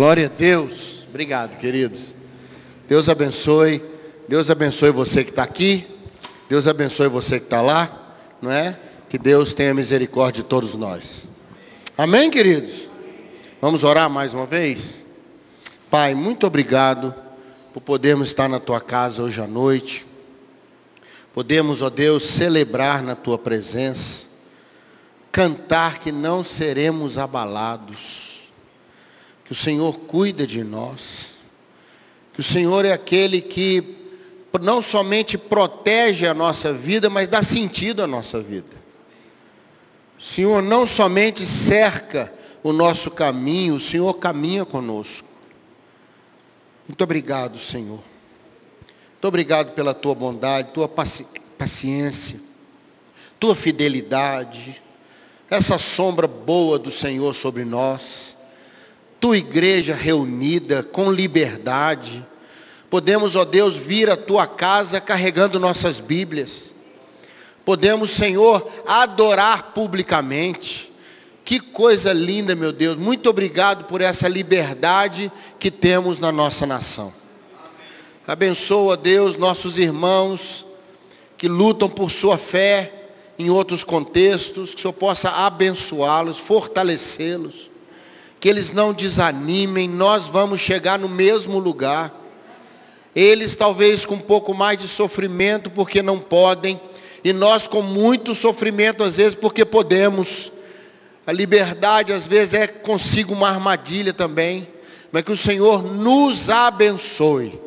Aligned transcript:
Glória 0.00 0.32
a 0.34 0.38
Deus. 0.38 1.06
Obrigado, 1.10 1.58
queridos. 1.58 2.14
Deus 2.88 3.06
abençoe. 3.10 3.84
Deus 4.26 4.48
abençoe 4.48 4.90
você 4.90 5.22
que 5.22 5.28
está 5.28 5.42
aqui. 5.42 5.86
Deus 6.48 6.66
abençoe 6.66 7.06
você 7.06 7.38
que 7.38 7.44
está 7.44 7.60
lá. 7.60 8.16
Não 8.40 8.50
é? 8.50 8.80
Que 9.10 9.18
Deus 9.18 9.52
tenha 9.52 9.74
misericórdia 9.74 10.42
de 10.42 10.48
todos 10.48 10.74
nós. 10.74 11.28
Amém, 11.98 12.30
queridos? 12.30 12.88
Vamos 13.60 13.84
orar 13.84 14.08
mais 14.08 14.32
uma 14.32 14.46
vez? 14.46 15.04
Pai, 15.90 16.14
muito 16.14 16.46
obrigado 16.46 17.14
por 17.74 17.82
podermos 17.82 18.28
estar 18.28 18.48
na 18.48 18.58
tua 18.58 18.80
casa 18.80 19.22
hoje 19.22 19.38
à 19.42 19.46
noite. 19.46 20.06
Podemos, 21.34 21.82
ó 21.82 21.90
Deus, 21.90 22.22
celebrar 22.22 23.02
na 23.02 23.14
tua 23.14 23.36
presença. 23.36 24.24
Cantar 25.30 25.98
que 25.98 26.10
não 26.10 26.42
seremos 26.42 27.18
abalados. 27.18 28.29
Que 29.50 29.52
o 29.52 29.56
Senhor 29.56 29.98
cuida 30.06 30.46
de 30.46 30.62
nós. 30.62 31.38
Que 32.32 32.38
o 32.38 32.42
Senhor 32.42 32.84
é 32.84 32.92
aquele 32.92 33.40
que 33.40 33.96
não 34.60 34.80
somente 34.80 35.36
protege 35.36 36.24
a 36.24 36.32
nossa 36.32 36.72
vida, 36.72 37.10
mas 37.10 37.26
dá 37.26 37.42
sentido 37.42 38.00
à 38.00 38.06
nossa 38.06 38.40
vida. 38.40 38.76
O 40.16 40.22
Senhor 40.22 40.62
não 40.62 40.86
somente 40.86 41.44
cerca 41.44 42.32
o 42.62 42.72
nosso 42.72 43.10
caminho, 43.10 43.74
o 43.74 43.80
Senhor 43.80 44.14
caminha 44.14 44.64
conosco. 44.64 45.26
Muito 46.86 47.02
obrigado, 47.02 47.58
Senhor. 47.58 47.98
Muito 49.10 49.24
obrigado 49.24 49.74
pela 49.74 49.92
tua 49.92 50.14
bondade, 50.14 50.70
tua 50.70 50.88
paci 50.88 51.26
paciência, 51.58 52.40
tua 53.40 53.56
fidelidade, 53.56 54.80
essa 55.50 55.76
sombra 55.76 56.28
boa 56.28 56.78
do 56.78 56.92
Senhor 56.92 57.34
sobre 57.34 57.64
nós, 57.64 58.29
tua 59.20 59.36
igreja 59.36 59.94
reunida 59.94 60.82
com 60.82 61.12
liberdade. 61.12 62.26
Podemos, 62.88 63.36
ó 63.36 63.44
Deus, 63.44 63.76
vir 63.76 64.10
à 64.10 64.16
tua 64.16 64.46
casa 64.46 65.00
carregando 65.00 65.60
nossas 65.60 66.00
Bíblias 66.00 66.70
Podemos, 67.70 68.10
Senhor, 68.10 68.68
adorar 68.84 69.72
publicamente. 69.72 70.90
Que 71.44 71.60
coisa 71.60 72.12
linda, 72.12 72.54
meu 72.56 72.72
Deus. 72.72 72.96
Muito 72.96 73.30
obrigado 73.30 73.84
por 73.84 74.00
essa 74.00 74.26
liberdade 74.26 75.30
que 75.56 75.70
temos 75.70 76.18
na 76.18 76.32
nossa 76.32 76.66
nação. 76.66 77.12
Abençoa, 78.26 78.96
Deus, 78.96 79.36
nossos 79.36 79.78
irmãos 79.78 80.66
que 81.38 81.46
lutam 81.46 81.88
por 81.88 82.10
sua 82.10 82.36
fé 82.36 82.92
em 83.38 83.50
outros 83.50 83.84
contextos, 83.84 84.70
que 84.74 84.80
o 84.80 84.82
Senhor 84.82 84.92
possa 84.92 85.30
abençoá-los, 85.30 86.38
fortalecê-los, 86.38 87.69
que 88.40 88.48
eles 88.48 88.72
não 88.72 88.94
desanimem, 88.94 89.86
nós 89.86 90.26
vamos 90.26 90.60
chegar 90.60 90.98
no 90.98 91.10
mesmo 91.10 91.58
lugar. 91.58 92.10
Eles 93.14 93.54
talvez 93.54 94.06
com 94.06 94.14
um 94.14 94.20
pouco 94.20 94.54
mais 94.54 94.78
de 94.78 94.88
sofrimento, 94.88 95.68
porque 95.68 96.00
não 96.00 96.18
podem, 96.18 96.80
e 97.22 97.34
nós 97.34 97.66
com 97.66 97.82
muito 97.82 98.34
sofrimento, 98.34 99.04
às 99.04 99.18
vezes, 99.18 99.34
porque 99.34 99.64
podemos. 99.64 100.50
A 101.26 101.32
liberdade, 101.32 102.14
às 102.14 102.26
vezes, 102.26 102.54
é 102.54 102.66
consigo 102.66 103.34
uma 103.34 103.50
armadilha 103.50 104.14
também. 104.14 104.66
Mas 105.12 105.22
que 105.22 105.32
o 105.32 105.36
Senhor 105.36 105.82
nos 105.82 106.48
abençoe. 106.48 107.60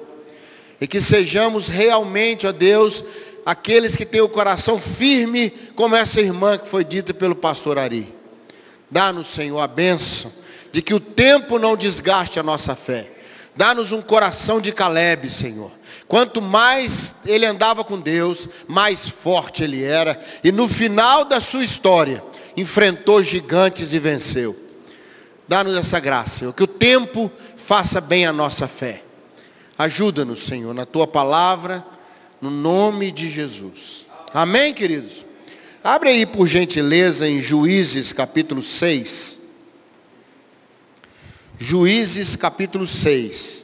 E 0.81 0.87
que 0.87 0.99
sejamos 0.99 1.67
realmente, 1.67 2.47
ó 2.47 2.51
Deus, 2.51 3.03
aqueles 3.45 3.95
que 3.95 4.05
têm 4.05 4.21
o 4.21 4.27
coração 4.27 4.81
firme, 4.81 5.51
como 5.75 5.95
essa 5.95 6.19
irmã 6.19 6.57
que 6.57 6.67
foi 6.67 6.83
dita 6.83 7.13
pelo 7.13 7.35
pastor 7.35 7.77
Ari. 7.77 8.11
Dá-nos, 8.89 9.27
Senhor, 9.27 9.59
a 9.59 9.67
bênção 9.67 10.31
de 10.73 10.81
que 10.81 10.93
o 10.93 10.99
tempo 10.99 11.59
não 11.59 11.77
desgaste 11.77 12.39
a 12.39 12.43
nossa 12.43 12.75
fé. 12.75 13.11
Dá-nos 13.55 13.91
um 13.91 14.01
coração 14.01 14.59
de 14.59 14.71
Caleb, 14.71 15.29
Senhor. 15.29 15.71
Quanto 16.07 16.41
mais 16.41 17.13
ele 17.23 17.45
andava 17.45 17.83
com 17.83 17.99
Deus, 17.99 18.49
mais 18.67 19.07
forte 19.07 19.63
ele 19.63 19.83
era. 19.83 20.19
E 20.43 20.51
no 20.51 20.67
final 20.67 21.23
da 21.25 21.39
sua 21.39 21.63
história, 21.63 22.23
enfrentou 22.57 23.23
gigantes 23.23 23.93
e 23.93 23.99
venceu. 23.99 24.59
Dá-nos 25.47 25.77
essa 25.77 25.99
graça, 25.99 26.39
Senhor. 26.39 26.53
Que 26.53 26.63
o 26.63 26.67
tempo 26.67 27.31
faça 27.55 28.01
bem 28.01 28.25
a 28.25 28.33
nossa 28.33 28.67
fé. 28.67 29.03
Ajuda-nos, 29.77 30.41
Senhor, 30.41 30.73
na 30.73 30.87
tua 30.87 31.05
palavra, 31.05 31.85
no 32.41 32.49
nome 32.49 33.11
de 33.11 33.29
Jesus. 33.29 34.07
Amém, 34.33 34.73
queridos? 34.73 35.23
Abre 35.83 36.09
aí, 36.09 36.25
por 36.25 36.47
gentileza, 36.47 37.29
em 37.29 37.39
Juízes 37.43 38.11
capítulo 38.11 38.63
6. 38.63 39.42
Juízes 41.65 42.35
capítulo 42.35 42.85
6. 42.85 43.63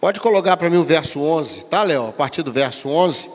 Pode 0.00 0.18
colocar 0.20 0.56
para 0.56 0.70
mim 0.70 0.78
o 0.78 0.84
verso 0.84 1.20
11, 1.20 1.66
tá, 1.66 1.82
Léo? 1.82 2.06
A 2.06 2.12
partir 2.12 2.42
do 2.42 2.50
verso 2.50 2.88
11. 2.88 3.28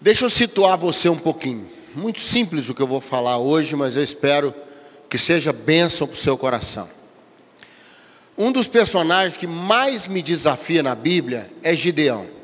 Deixa 0.00 0.24
eu 0.24 0.30
situar 0.30 0.78
você 0.78 1.08
um 1.08 1.18
pouquinho. 1.18 1.68
Muito 1.96 2.20
simples 2.20 2.68
o 2.68 2.74
que 2.74 2.80
eu 2.80 2.86
vou 2.86 3.00
falar 3.00 3.38
hoje, 3.38 3.74
mas 3.74 3.96
eu 3.96 4.04
espero 4.04 4.54
que 5.10 5.18
seja 5.18 5.52
bênção 5.52 6.06
para 6.06 6.14
o 6.14 6.16
seu 6.16 6.38
coração. 6.38 6.88
Um 8.38 8.52
dos 8.52 8.68
personagens 8.68 9.36
que 9.36 9.48
mais 9.48 10.06
me 10.06 10.22
desafia 10.22 10.84
na 10.84 10.94
Bíblia 10.94 11.50
é 11.60 11.74
Gideão. 11.74 12.35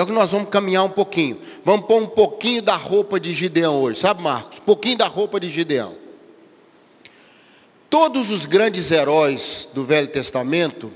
É 0.00 0.02
o 0.02 0.06
que 0.06 0.12
nós 0.12 0.30
vamos 0.30 0.48
caminhar 0.48 0.82
um 0.82 0.88
pouquinho. 0.88 1.38
Vamos 1.62 1.84
pôr 1.84 2.00
um 2.00 2.06
pouquinho 2.06 2.62
da 2.62 2.74
roupa 2.74 3.20
de 3.20 3.34
Gideão 3.34 3.82
hoje, 3.82 4.00
sabe, 4.00 4.22
Marcos? 4.22 4.56
Um 4.56 4.62
pouquinho 4.62 4.96
da 4.96 5.06
roupa 5.06 5.38
de 5.38 5.50
Gideão. 5.50 5.94
Todos 7.90 8.30
os 8.30 8.46
grandes 8.46 8.90
heróis 8.90 9.68
do 9.74 9.84
Velho 9.84 10.08
Testamento, 10.08 10.90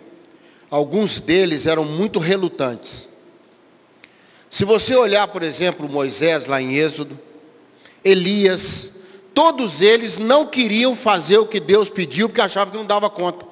alguns 0.70 1.20
deles 1.20 1.66
eram 1.66 1.84
muito 1.84 2.18
relutantes. 2.18 3.06
Se 4.48 4.64
você 4.64 4.96
olhar, 4.96 5.28
por 5.28 5.42
exemplo, 5.42 5.86
Moisés 5.86 6.46
lá 6.46 6.62
em 6.62 6.74
Êxodo, 6.74 7.20
Elias, 8.02 8.90
todos 9.34 9.82
eles 9.82 10.18
não 10.18 10.46
queriam 10.46 10.96
fazer 10.96 11.36
o 11.36 11.46
que 11.46 11.60
Deus 11.60 11.90
pediu 11.90 12.26
porque 12.30 12.40
achavam 12.40 12.72
que 12.72 12.78
não 12.78 12.86
dava 12.86 13.10
conta. 13.10 13.44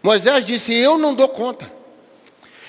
Moisés 0.00 0.46
disse: 0.46 0.72
Eu 0.72 0.98
não 0.98 1.16
dou 1.16 1.28
conta. 1.28 1.68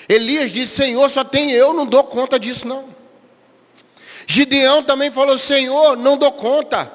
Elias 0.08 0.52
disse: 0.52 0.76
Senhor, 0.76 1.08
só 1.10 1.24
tem 1.24 1.50
eu, 1.50 1.72
não 1.72 1.86
dou 1.86 2.04
conta 2.04 2.38
disso 2.38 2.66
não. 2.66 2.84
Gideão 4.26 4.82
também 4.82 5.10
falou: 5.10 5.38
Senhor, 5.38 5.96
não 5.96 6.16
dou 6.16 6.32
conta. 6.32 6.92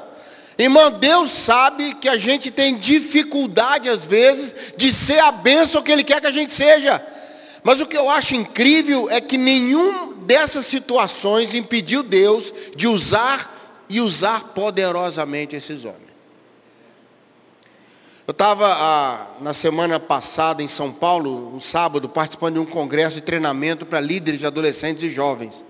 Irmão, 0.57 0.91
Deus 0.91 1.31
sabe 1.31 1.95
que 1.95 2.07
a 2.07 2.17
gente 2.17 2.51
tem 2.51 2.77
dificuldade 2.77 3.89
às 3.89 4.05
vezes 4.05 4.53
de 4.77 4.93
ser 4.93 5.19
a 5.19 5.31
bênção 5.31 5.81
que 5.81 5.91
Ele 5.91 6.03
quer 6.03 6.21
que 6.21 6.27
a 6.27 6.31
gente 6.31 6.53
seja. 6.53 7.03
Mas 7.63 7.79
o 7.79 7.85
que 7.85 7.97
eu 7.97 8.09
acho 8.09 8.35
incrível 8.35 9.09
é 9.09 9.21
que 9.21 9.37
nenhum 9.37 10.13
dessas 10.13 10.65
situações 10.65 11.53
impediu 11.53 12.03
Deus 12.03 12.53
de 12.75 12.87
usar 12.87 13.85
e 13.89 13.99
usar 14.01 14.53
poderosamente 14.53 15.55
esses 15.55 15.83
homens. 15.83 16.10
Eu 18.27 18.33
estava 18.33 19.35
na 19.41 19.51
semana 19.51 19.99
passada 19.99 20.61
em 20.61 20.67
São 20.67 20.91
Paulo, 20.93 21.55
um 21.55 21.59
sábado, 21.59 22.07
participando 22.07 22.53
de 22.53 22.59
um 22.59 22.65
congresso 22.65 23.15
de 23.15 23.21
treinamento 23.21 23.83
para 23.83 23.99
líderes 23.99 24.39
de 24.39 24.45
adolescentes 24.45 25.03
e 25.03 25.09
jovens. 25.09 25.65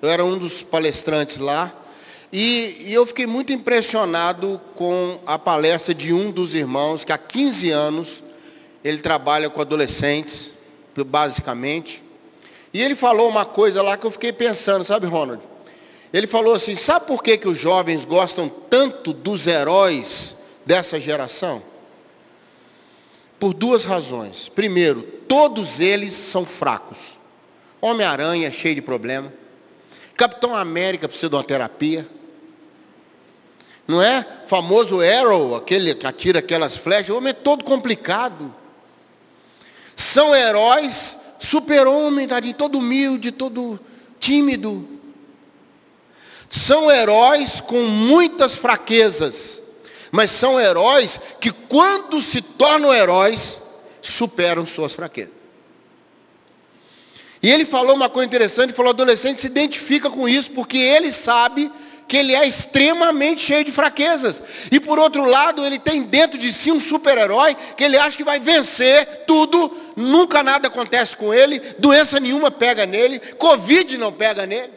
Eu 0.00 0.08
era 0.08 0.24
um 0.24 0.38
dos 0.38 0.62
palestrantes 0.62 1.38
lá. 1.38 1.72
E, 2.32 2.76
e, 2.86 2.94
eu 2.94 3.04
fiquei 3.06 3.26
muito 3.26 3.52
impressionado 3.52 4.60
com 4.76 5.18
a 5.26 5.36
palestra 5.36 5.92
de 5.92 6.12
um 6.12 6.30
dos 6.30 6.54
irmãos, 6.54 7.04
que 7.04 7.12
há 7.12 7.18
15 7.18 7.70
anos 7.70 8.22
ele 8.84 8.98
trabalha 8.98 9.50
com 9.50 9.60
adolescentes, 9.60 10.52
basicamente. 11.06 12.04
E 12.72 12.80
ele 12.80 12.94
falou 12.94 13.28
uma 13.28 13.44
coisa 13.44 13.82
lá 13.82 13.96
que 13.96 14.06
eu 14.06 14.12
fiquei 14.12 14.32
pensando, 14.32 14.84
sabe, 14.84 15.06
Ronald? 15.06 15.42
Ele 16.12 16.28
falou 16.28 16.54
assim: 16.54 16.76
sabe 16.76 17.06
por 17.06 17.20
que, 17.20 17.36
que 17.36 17.48
os 17.48 17.58
jovens 17.58 18.04
gostam 18.04 18.48
tanto 18.48 19.12
dos 19.12 19.48
heróis 19.48 20.36
dessa 20.64 21.00
geração? 21.00 21.62
Por 23.38 23.52
duas 23.52 23.84
razões. 23.84 24.48
Primeiro, 24.48 25.02
todos 25.28 25.80
eles 25.80 26.14
são 26.14 26.44
fracos. 26.46 27.18
Homem-Aranha 27.80 28.48
é 28.48 28.52
cheio 28.52 28.74
de 28.74 28.82
problema. 28.82 29.32
Capitão 30.16 30.56
América 30.56 31.06
precisa 31.06 31.28
de 31.28 31.36
uma 31.36 31.44
terapia. 31.44 32.08
Não 33.86 34.02
é? 34.02 34.26
Famoso 34.46 35.00
Arrow, 35.00 35.54
aquele 35.54 35.94
que 35.94 36.06
atira 36.06 36.38
aquelas 36.38 36.76
flechas. 36.76 37.10
O 37.10 37.18
homem 37.18 37.30
é 37.30 37.34
todo 37.34 37.64
complicado. 37.64 38.52
São 39.94 40.34
heróis, 40.34 41.18
super-homem, 41.38 42.26
todo 42.56 42.78
humilde, 42.78 43.30
todo 43.30 43.78
tímido. 44.18 44.88
São 46.48 46.90
heróis 46.90 47.60
com 47.60 47.82
muitas 47.84 48.56
fraquezas 48.56 49.62
mas 50.16 50.30
são 50.30 50.58
heróis 50.58 51.20
que, 51.38 51.52
quando 51.52 52.22
se 52.22 52.40
tornam 52.40 52.92
heróis, 52.92 53.60
superam 54.00 54.64
suas 54.64 54.94
fraquezas. 54.94 55.34
E 57.42 57.50
ele 57.50 57.66
falou 57.66 57.94
uma 57.94 58.08
coisa 58.08 58.26
interessante, 58.26 58.72
falou, 58.72 58.92
adolescente 58.92 59.42
se 59.42 59.46
identifica 59.46 60.08
com 60.08 60.26
isso, 60.26 60.52
porque 60.52 60.78
ele 60.78 61.12
sabe 61.12 61.70
que 62.08 62.16
ele 62.16 62.34
é 62.34 62.48
extremamente 62.48 63.42
cheio 63.42 63.62
de 63.62 63.70
fraquezas. 63.70 64.42
E 64.72 64.80
por 64.80 64.98
outro 64.98 65.22
lado, 65.26 65.62
ele 65.66 65.78
tem 65.78 66.02
dentro 66.02 66.38
de 66.38 66.50
si 66.50 66.72
um 66.72 66.80
super-herói 66.80 67.54
que 67.76 67.84
ele 67.84 67.98
acha 67.98 68.16
que 68.16 68.24
vai 68.24 68.40
vencer 68.40 69.24
tudo, 69.26 69.70
nunca 69.94 70.42
nada 70.42 70.68
acontece 70.68 71.14
com 71.14 71.34
ele, 71.34 71.60
doença 71.78 72.18
nenhuma 72.18 72.50
pega 72.50 72.86
nele, 72.86 73.18
Covid 73.36 73.98
não 73.98 74.10
pega 74.10 74.46
nele. 74.46 74.72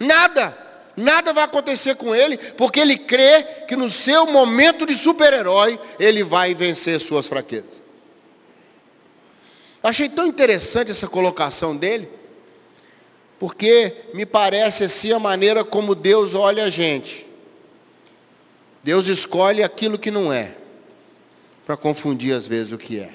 Nada, 0.00 0.56
nada 0.98 1.32
vai 1.32 1.44
acontecer 1.44 1.94
com 1.94 2.14
ele, 2.14 2.36
porque 2.36 2.80
ele 2.80 2.98
crê 2.98 3.42
que 3.66 3.76
no 3.76 3.88
seu 3.88 4.26
momento 4.26 4.84
de 4.84 4.94
super-herói, 4.94 5.78
ele 5.98 6.22
vai 6.22 6.54
vencer 6.54 7.00
suas 7.00 7.26
fraquezas. 7.26 7.82
Achei 9.82 10.08
tão 10.08 10.26
interessante 10.26 10.90
essa 10.90 11.06
colocação 11.06 11.76
dele, 11.76 12.08
porque 13.38 13.94
me 14.12 14.26
parece 14.26 14.84
assim 14.84 15.12
a 15.12 15.18
maneira 15.18 15.64
como 15.64 15.94
Deus 15.94 16.34
olha 16.34 16.64
a 16.64 16.70
gente. 16.70 17.26
Deus 18.82 19.06
escolhe 19.06 19.62
aquilo 19.62 19.98
que 19.98 20.10
não 20.10 20.32
é, 20.32 20.56
para 21.64 21.76
confundir 21.76 22.34
às 22.34 22.48
vezes 22.48 22.72
o 22.72 22.78
que 22.78 22.98
é. 22.98 23.12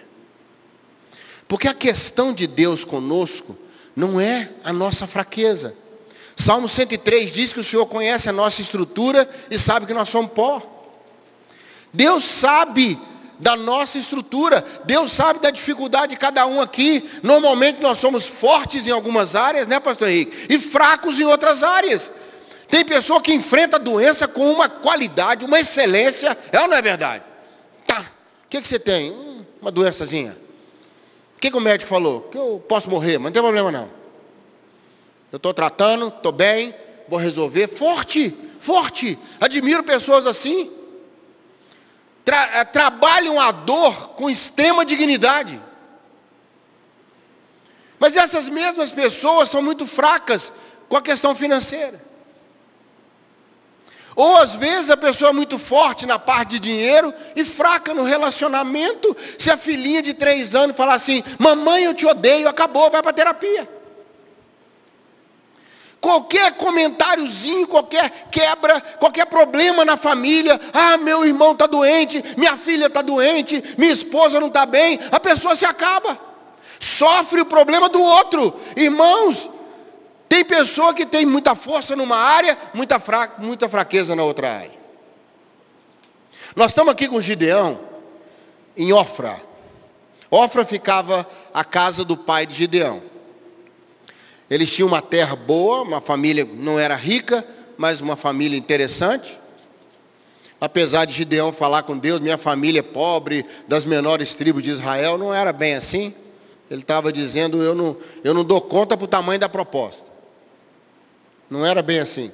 Porque 1.48 1.68
a 1.68 1.74
questão 1.74 2.34
de 2.34 2.48
Deus 2.48 2.84
conosco 2.84 3.58
não 3.96 4.20
é 4.20 4.50
a 4.64 4.72
nossa 4.72 5.06
fraqueza. 5.06 5.76
Salmo 6.36 6.68
103 6.68 7.32
diz 7.32 7.54
que 7.54 7.60
o 7.60 7.64
Senhor 7.64 7.86
conhece 7.86 8.30
a 8.30 8.34
nossa 8.34 8.62
estrutura 8.62 9.30
e 9.50 9.58
sabe 9.58 9.86
que 9.86 9.94
nós 9.94 10.10
somos 10.10 10.32
pó. 10.32 10.62
Deus 11.94 12.24
sabe 12.24 13.00
da 13.40 13.56
nossa 13.56 13.98
estrutura. 13.98 14.66
Deus 14.86 15.12
sabe 15.12 15.40
da 15.40 15.52
dificuldade 15.52 16.14
de 16.14 16.18
cada 16.18 16.46
um 16.48 16.62
aqui. 16.62 17.08
Normalmente 17.22 17.82
nós 17.82 18.00
somos 18.00 18.26
fortes 18.26 18.88
em 18.88 18.92
algumas 18.92 19.36
áreas, 19.36 19.68
né, 19.68 19.80
pastor 19.80 20.10
Henrique? 20.10 20.48
E 20.50 20.58
fracos 20.58 21.20
em 21.20 21.26
outras 21.26 21.62
áreas. 21.62 22.12
Tem 22.70 22.84
pessoa 22.84 23.22
que 23.22 23.34
enfrenta 23.34 23.76
a 23.76 23.80
doença 23.80 24.28
com 24.28 24.50
uma 24.52 24.68
qualidade, 24.68 25.46
uma 25.46 25.60
excelência. 25.60 26.36
É 26.52 26.60
ou 26.62 26.68
não 26.68 26.78
é 26.78 26.82
verdade? 26.82 27.24
Tá. 27.86 28.00
O 28.00 28.50
que, 28.50 28.62
que 28.62 28.68
você 28.68 28.80
tem? 28.80 29.12
Hum, 29.12 29.46
uma 29.62 29.70
doençazinha. 29.70 30.36
O 31.38 31.40
que, 31.40 31.52
que 31.52 31.58
o 31.58 31.62
médico 31.62 31.90
falou? 31.90 32.22
Que 32.22 32.38
eu 32.38 32.64
posso 32.68 32.90
morrer, 32.90 33.18
mas 33.18 33.26
não 33.26 33.32
tem 33.32 33.42
problema 33.42 33.72
não. 33.72 34.03
Eu 35.34 35.38
estou 35.38 35.52
tratando, 35.52 36.10
estou 36.10 36.32
bem, 36.32 36.76
vou 37.10 37.18
resolver. 37.18 37.68
Forte, 37.68 38.38
forte. 38.60 39.18
Admiro 39.42 39.84
pessoas 39.84 40.28
assim 40.28 40.72
tra 42.24 42.60
eh, 42.60 42.66
trabalham 42.66 43.42
a 43.42 43.52
dor 43.52 44.10
com 44.10 44.30
extrema 44.30 44.86
dignidade. 44.86 45.60
Mas 47.98 48.16
essas 48.16 48.48
mesmas 48.48 48.92
pessoas 48.92 49.50
são 49.50 49.60
muito 49.60 49.88
fracas 49.88 50.54
com 50.88 50.98
a 50.98 51.02
questão 51.02 51.34
financeira. 51.34 52.00
Ou 54.16 54.38
às 54.38 54.54
vezes 54.54 54.92
a 54.92 54.98
pessoa 54.98 55.32
é 55.32 55.34
muito 55.34 55.58
forte 55.58 56.06
na 56.06 56.20
parte 56.20 56.52
de 56.52 56.60
dinheiro 56.60 57.12
e 57.36 57.44
fraca 57.44 57.92
no 57.92 58.04
relacionamento. 58.04 59.18
Se 59.40 59.50
a 59.50 59.58
filhinha 59.58 60.04
de 60.04 60.14
três 60.14 60.54
anos 60.54 60.78
falar 60.78 60.94
assim, 60.94 61.24
mamãe 61.40 61.86
eu 61.86 61.96
te 61.96 62.06
odeio, 62.06 62.48
acabou, 62.48 62.92
vai 62.92 63.02
para 63.02 63.12
terapia. 63.12 63.68
Qualquer 66.04 66.58
comentáriozinho, 66.58 67.66
qualquer 67.66 68.28
quebra, 68.30 68.82
qualquer 69.00 69.26
problema 69.26 69.86
na 69.86 69.96
família. 69.96 70.60
Ah, 70.74 70.98
meu 70.98 71.26
irmão 71.26 71.54
está 71.54 71.66
doente, 71.66 72.22
minha 72.36 72.58
filha 72.58 72.88
está 72.88 73.02
doente, 73.02 73.64
minha 73.78 73.94
esposa 73.94 74.38
não 74.38 74.50
está 74.50 74.66
bem. 74.66 75.00
A 75.14 75.18
pessoa 75.18 75.56
se 75.56 75.64
acaba. 75.64 76.20
Sofre 76.78 77.40
o 77.40 77.46
problema 77.46 77.88
do 77.88 78.02
outro. 78.02 78.54
Irmãos, 78.76 79.50
tem 80.28 80.44
pessoa 80.44 80.94
que 80.94 81.06
tem 81.06 81.26
muita 81.26 81.56
força 81.56 81.96
numa 81.96 82.18
área, 82.18 82.58
muita, 82.74 83.00
fra 83.00 83.36
muita 83.38 83.70
fraqueza 83.70 84.14
na 84.14 84.24
outra 84.24 84.52
área. 84.52 84.78
Nós 86.54 86.72
estamos 86.72 86.92
aqui 86.92 87.08
com 87.08 87.22
Gideão, 87.22 87.80
em 88.76 88.92
Ofra. 88.92 89.42
Ofra 90.30 90.66
ficava 90.66 91.26
a 91.54 91.64
casa 91.64 92.04
do 92.04 92.18
pai 92.18 92.46
de 92.46 92.56
Gideão. 92.56 93.13
Eles 94.54 94.72
tinham 94.72 94.88
uma 94.88 95.02
terra 95.02 95.36
boa, 95.36 95.82
uma 95.82 96.00
família 96.00 96.48
não 96.54 96.78
era 96.78 96.94
rica, 96.94 97.44
mas 97.76 98.02
uma 98.02 98.16
família 98.16 98.56
interessante. 98.56 99.40
Apesar 100.62 101.06
de 101.06 101.14
Gideão 101.14 101.52
falar 101.52 101.82
com 101.82 101.98
Deus, 101.98 102.20
minha 102.20 102.38
família 102.38 102.82
é 102.82 102.84
pobre, 102.84 103.44
das 103.68 103.84
menores 103.84 104.36
tribos 104.36 104.62
de 104.62 104.70
Israel, 104.70 105.18
não 105.18 105.34
era 105.34 105.52
bem 105.52 105.74
assim. 105.74 106.14
Ele 106.70 106.82
estava 106.82 107.12
dizendo, 107.12 107.64
eu 107.64 107.74
não, 107.74 107.98
eu 108.24 108.32
não 108.32 108.46
dou 108.46 108.62
conta 108.62 108.96
para 108.96 109.06
o 109.06 109.08
tamanho 109.08 109.40
da 109.40 109.50
proposta. 109.50 110.06
Não 111.50 111.66
era 111.66 111.82
bem 111.82 111.98
assim. 111.98 112.32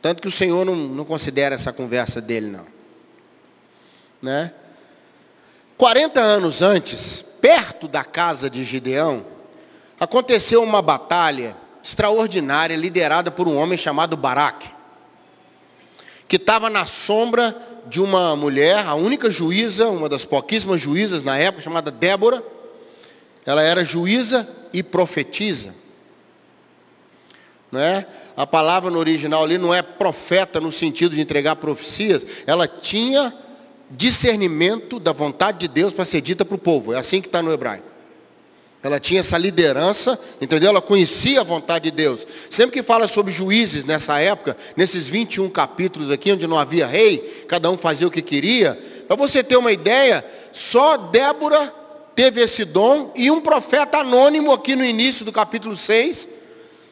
Tanto 0.00 0.22
que 0.22 0.28
o 0.28 0.32
Senhor 0.32 0.64
não, 0.64 0.74
não 0.74 1.04
considera 1.04 1.54
essa 1.54 1.74
conversa 1.74 2.22
dele, 2.22 2.46
não. 2.46 2.64
Né? 4.22 4.50
40 5.76 6.20
anos 6.20 6.62
antes, 6.62 7.22
perto 7.38 7.86
da 7.86 8.02
casa 8.02 8.48
de 8.48 8.64
Gideão, 8.64 9.26
aconteceu 10.00 10.62
uma 10.62 10.80
batalha 10.80 11.54
extraordinária 11.84 12.74
liderada 12.74 13.30
por 13.30 13.46
um 13.46 13.56
homem 13.56 13.76
chamado 13.76 14.16
Baraque, 14.16 14.70
que 16.26 16.36
estava 16.36 16.70
na 16.70 16.86
sombra 16.86 17.54
de 17.86 18.00
uma 18.00 18.34
mulher, 18.34 18.86
a 18.86 18.94
única 18.94 19.30
juíza, 19.30 19.88
uma 19.88 20.08
das 20.08 20.24
pouquíssimas 20.24 20.80
juízas 20.80 21.22
na 21.22 21.36
época, 21.36 21.62
chamada 21.62 21.90
Débora. 21.90 22.42
Ela 23.44 23.62
era 23.62 23.84
juíza 23.84 24.48
e 24.72 24.82
profetiza. 24.82 25.74
Não 27.70 27.80
é? 27.80 28.06
A 28.36 28.46
palavra 28.46 28.90
no 28.90 28.98
original 28.98 29.42
ali 29.42 29.58
não 29.58 29.74
é 29.74 29.82
profeta 29.82 30.60
no 30.60 30.72
sentido 30.72 31.14
de 31.14 31.20
entregar 31.20 31.56
profecias, 31.56 32.24
ela 32.46 32.66
tinha 32.66 33.34
discernimento 33.90 35.00
da 35.00 35.12
vontade 35.12 35.58
de 35.58 35.68
Deus 35.68 35.92
para 35.92 36.04
ser 36.04 36.20
dita 36.20 36.44
para 36.44 36.54
o 36.54 36.58
povo. 36.58 36.94
É 36.94 36.98
assim 36.98 37.20
que 37.20 37.26
está 37.26 37.42
no 37.42 37.52
hebraico. 37.52 37.89
Ela 38.82 38.98
tinha 38.98 39.20
essa 39.20 39.36
liderança, 39.36 40.18
entendeu? 40.40 40.70
Ela 40.70 40.80
conhecia 40.80 41.40
a 41.42 41.44
vontade 41.44 41.90
de 41.90 41.96
Deus. 41.96 42.26
Sempre 42.48 42.80
que 42.80 42.82
fala 42.82 43.06
sobre 43.06 43.30
juízes 43.30 43.84
nessa 43.84 44.18
época, 44.18 44.56
nesses 44.74 45.06
21 45.06 45.50
capítulos 45.50 46.10
aqui, 46.10 46.32
onde 46.32 46.46
não 46.46 46.58
havia 46.58 46.86
rei, 46.86 47.44
cada 47.46 47.70
um 47.70 47.76
fazia 47.76 48.06
o 48.06 48.10
que 48.10 48.22
queria, 48.22 48.78
para 49.06 49.16
você 49.16 49.44
ter 49.44 49.56
uma 49.56 49.72
ideia, 49.72 50.24
só 50.52 50.96
Débora 50.96 51.74
teve 52.14 52.40
esse 52.40 52.64
dom 52.64 53.12
e 53.14 53.30
um 53.30 53.40
profeta 53.40 53.98
anônimo 53.98 54.52
aqui 54.52 54.74
no 54.74 54.84
início 54.84 55.24
do 55.24 55.32
capítulo 55.32 55.76
6, 55.76 56.28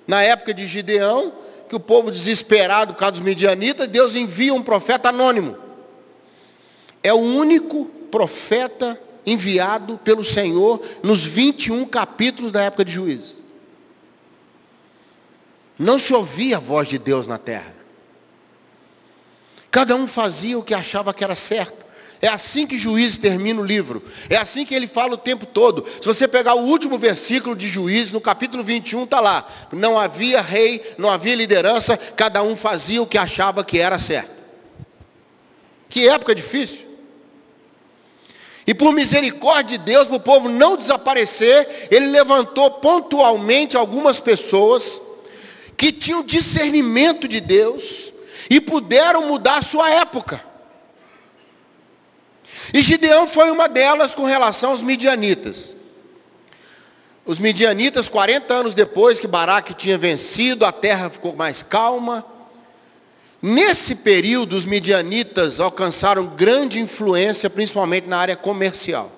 na 0.07 0.23
época 0.23 0.53
de 0.53 0.67
Gideão, 0.67 1.33
que 1.69 1.77
o 1.77 1.81
povo 1.81 2.11
desesperado 2.11 2.93
por 2.93 3.01
causa 3.01 3.13
dos 3.13 3.21
midianitas, 3.21 3.89
Deus 3.89 4.15
envia 4.15 4.53
um 4.53 4.63
profeta 4.63 5.09
anônimo. 5.09 5.57
É 7.03 7.13
o 7.13 7.19
único 7.19 7.85
profeta 8.11 8.99
enviado 9.31 9.99
pelo 9.99 10.25
Senhor 10.25 10.81
nos 11.03 11.25
21 11.25 11.85
capítulos 11.87 12.53
da 12.53 12.63
época 12.63 12.85
de 12.85 12.93
juízo. 12.93 13.37
Não 15.79 15.99
se 15.99 16.13
ouvia 16.13 16.57
a 16.57 16.61
voz 16.61 16.89
de 16.89 16.99
Deus 16.99 17.27
na 17.27 17.39
terra. 17.39 17.75
Cada 19.71 19.95
um 19.95 20.07
fazia 20.07 20.59
o 20.59 20.63
que 20.63 20.75
achava 20.75 21.15
que 21.15 21.23
era 21.23 21.37
certo. 21.37 21.87
É 22.21 22.27
assim 22.27 22.67
que 22.67 22.77
Juízes 22.77 23.17
termina 23.17 23.61
o 23.61 23.65
livro. 23.65 24.03
É 24.29 24.37
assim 24.37 24.65
que 24.65 24.75
ele 24.75 24.89
fala 24.89 25.15
o 25.15 25.19
tempo 25.19 25.47
todo. 25.47 25.85
Se 26.01 26.05
você 26.05 26.27
pegar 26.27 26.55
o 26.55 26.65
último 26.65 26.99
versículo 26.99 27.55
de 27.55 27.69
Juízes, 27.69 28.13
no 28.13 28.21
capítulo 28.21 28.65
21, 28.65 29.05
está 29.05 29.21
lá. 29.21 29.47
Não 29.71 29.97
havia 29.97 30.41
rei, 30.41 30.83
não 30.99 31.09
havia 31.09 31.37
liderança, 31.37 31.97
cada 31.97 32.43
um 32.43 32.57
fazia 32.57 33.01
o 33.01 33.07
que 33.07 33.17
achava 33.17 33.63
que 33.63 33.79
era 33.79 34.01
certo. 34.01 34.33
Que 35.89 36.09
época 36.09 36.35
difícil. 36.35 36.88
E 38.69 38.75
por 38.75 38.93
misericórdia 38.93 39.79
de 39.79 39.85
Deus, 39.85 40.09
para 40.09 40.17
o 40.19 40.21
povo 40.21 40.47
não 40.47 40.77
desaparecer, 40.77 41.89
ele 41.91 42.09
levantou 42.09 42.71
pontualmente 42.73 43.79
algumas 43.79 44.21
pessoas 44.21 45.01
que 45.75 45.91
tinham 45.91 46.23
discernimento 46.23 47.27
de 47.27 47.41
Deus 47.41 48.13
e 48.51 48.61
puderam 48.61 49.27
mudar 49.27 49.57
a 49.57 49.63
sua 49.63 49.89
época. 49.89 50.45
E 52.75 52.83
Gideão 52.83 53.27
foi 53.27 53.51
uma 53.51 53.71
delas 53.71 54.15
com 54.15 54.25
relação 54.25 54.73
aos 54.73 54.83
midianitas. 54.83 55.75
Os 57.25 57.39
midianitas, 57.39 58.07
40 58.07 58.53
anos 58.53 58.75
depois 58.75 59.19
que 59.19 59.27
Baraque 59.27 59.73
tinha 59.73 59.97
vencido, 59.97 60.67
a 60.67 60.73
terra 60.73 61.09
ficou 61.09 61.35
mais 61.35 61.63
calma. 61.63 62.23
Nesse 63.41 63.95
período, 63.95 64.57
os 64.57 64.65
midianitas 64.65 65.61
alcançaram 65.61 66.27
grande 66.27 66.81
influência, 66.81 67.49
principalmente 67.49 68.09
na 68.09 68.19
área 68.19 68.37
comercial. 68.37 69.13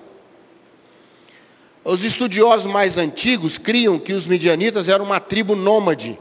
Os 1.83 2.03
estudiosos 2.03 2.71
mais 2.71 2.97
antigos 2.97 3.57
criam 3.57 3.97
que 3.97 4.13
os 4.13 4.27
midianitas 4.27 4.87
eram 4.87 5.05
uma 5.05 5.19
tribo 5.19 5.55
nômade, 5.55 6.19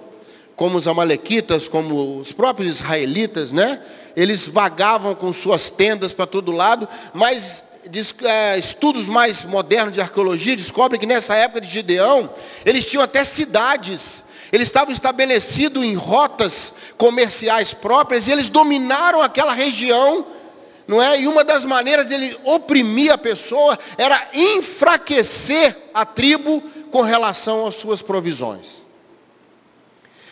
como 0.56 0.78
os 0.78 0.88
amalequitas, 0.88 1.68
como 1.68 2.18
os 2.18 2.32
próprios 2.32 2.70
israelitas, 2.70 3.52
né? 3.52 3.82
Eles 4.16 4.46
vagavam 4.46 5.14
com 5.14 5.30
suas 5.32 5.68
tendas 5.68 6.14
para 6.14 6.26
todo 6.26 6.52
lado, 6.52 6.88
mas 7.12 7.62
é, 8.24 8.58
estudos 8.58 9.08
mais 9.08 9.44
modernos 9.44 9.92
de 9.92 10.00
arqueologia 10.00 10.56
descobrem 10.56 10.98
que 10.98 11.06
nessa 11.06 11.34
época 11.34 11.60
de 11.60 11.68
Gideão, 11.68 12.30
eles 12.64 12.86
tinham 12.86 13.02
até 13.02 13.22
cidades. 13.24 14.24
Eles 14.52 14.68
estavam 14.68 14.92
estabelecidos 14.92 15.84
em 15.84 15.94
rotas 15.94 16.72
comerciais 16.96 17.72
próprias 17.72 18.26
e 18.26 18.32
eles 18.32 18.48
dominaram 18.48 19.22
aquela 19.22 19.52
região, 19.52 20.26
não 20.86 21.00
é? 21.00 21.20
E 21.20 21.28
uma 21.28 21.44
das 21.44 21.64
maneiras 21.64 22.06
dele 22.06 22.36
oprimir 22.44 23.12
a 23.12 23.18
pessoa 23.18 23.78
era 23.96 24.28
enfraquecer 24.34 25.76
a 25.94 26.04
tribo 26.04 26.60
com 26.90 27.02
relação 27.02 27.66
às 27.66 27.76
suas 27.76 28.02
provisões. 28.02 28.84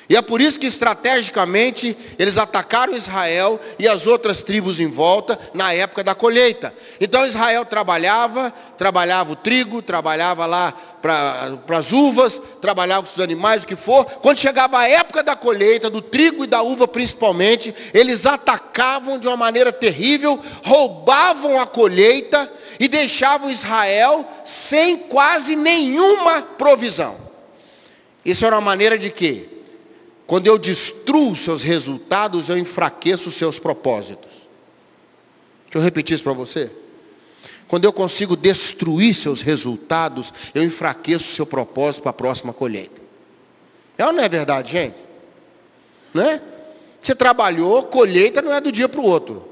E 0.09 0.17
é 0.17 0.23
por 0.23 0.41
isso 0.41 0.59
que 0.59 0.67
estrategicamente 0.67 1.95
eles 2.19 2.39
atacaram 2.39 2.97
Israel 2.97 3.61
e 3.79 3.87
as 3.87 4.07
outras 4.07 4.43
tribos 4.43 4.81
em 4.81 4.89
volta 4.89 5.39
na 5.53 5.75
época 5.75 6.03
da 6.03 6.15
colheita. 6.15 6.73
Então 6.99 7.27
Israel 7.27 7.67
trabalhava, 7.67 8.51
trabalhava 8.79 9.33
o 9.33 9.37
trigo, 9.37 9.83
trabalhava 9.83 10.47
lá 10.47 10.73
para 11.03 11.79
as 11.79 11.93
uvas, 11.93 12.41
trabalhava 12.61 13.07
com 13.07 13.13
os 13.13 13.21
animais, 13.21 13.63
o 13.63 13.67
que 13.67 13.77
for. 13.77 14.07
Quando 14.07 14.39
chegava 14.39 14.79
a 14.79 14.89
época 14.89 15.23
da 15.23 15.37
colheita, 15.37 15.91
do 15.91 16.01
trigo 16.01 16.45
e 16.45 16.47
da 16.47 16.63
uva 16.63 16.89
principalmente, 16.89 17.75
eles 17.93 18.25
atacavam 18.25 19.19
de 19.19 19.29
uma 19.29 19.37
maneira 19.37 19.71
terrível, 19.71 20.41
roubavam 20.65 21.61
a 21.61 21.67
colheita 21.67 22.51
e 22.81 22.89
deixavam 22.89 23.51
Israel 23.51 24.27
sem 24.43 24.97
quase 24.97 25.55
nenhuma 25.55 26.41
provisão. 26.41 27.17
Isso 28.25 28.47
era 28.47 28.57
uma 28.57 28.63
maneira 28.63 28.99
de 28.99 29.11
quê? 29.11 29.48
Quando 30.29 30.47
eu 30.47 30.59
destruo 30.59 31.35
seus 31.35 31.63
resultados, 31.63 32.51
eu 32.51 32.59
enfraqueço 32.59 33.31
seus 33.31 33.59
propósitos. 33.59 34.47
Deixa 35.65 35.79
eu 35.79 35.81
repetir 35.81 36.17
isso 36.17 36.23
para 36.23 36.35
você. 36.35 36.71
Quando 37.67 37.87
eu 37.87 37.93
consigo 37.95 38.37
destruir 38.37 39.15
seus 39.15 39.41
resultados, 39.41 40.31
eu 40.55 40.63
enfraqueço 40.63 41.35
seu 41.35 41.47
propósito 41.47 42.03
para 42.03 42.11
a 42.11 42.13
próxima 42.13 42.53
colheita. 42.53 43.01
É 43.97 44.05
ou 44.05 44.13
não 44.13 44.23
é 44.23 44.29
verdade, 44.29 44.71
gente? 44.71 44.99
Não 46.13 46.23
é? 46.23 46.43
Você 47.03 47.15
trabalhou, 47.15 47.85
colheita 47.85 48.43
não 48.43 48.53
é 48.53 48.61
do 48.61 48.71
dia 48.71 48.87
para 48.87 49.01
o 49.01 49.07
outro. 49.07 49.49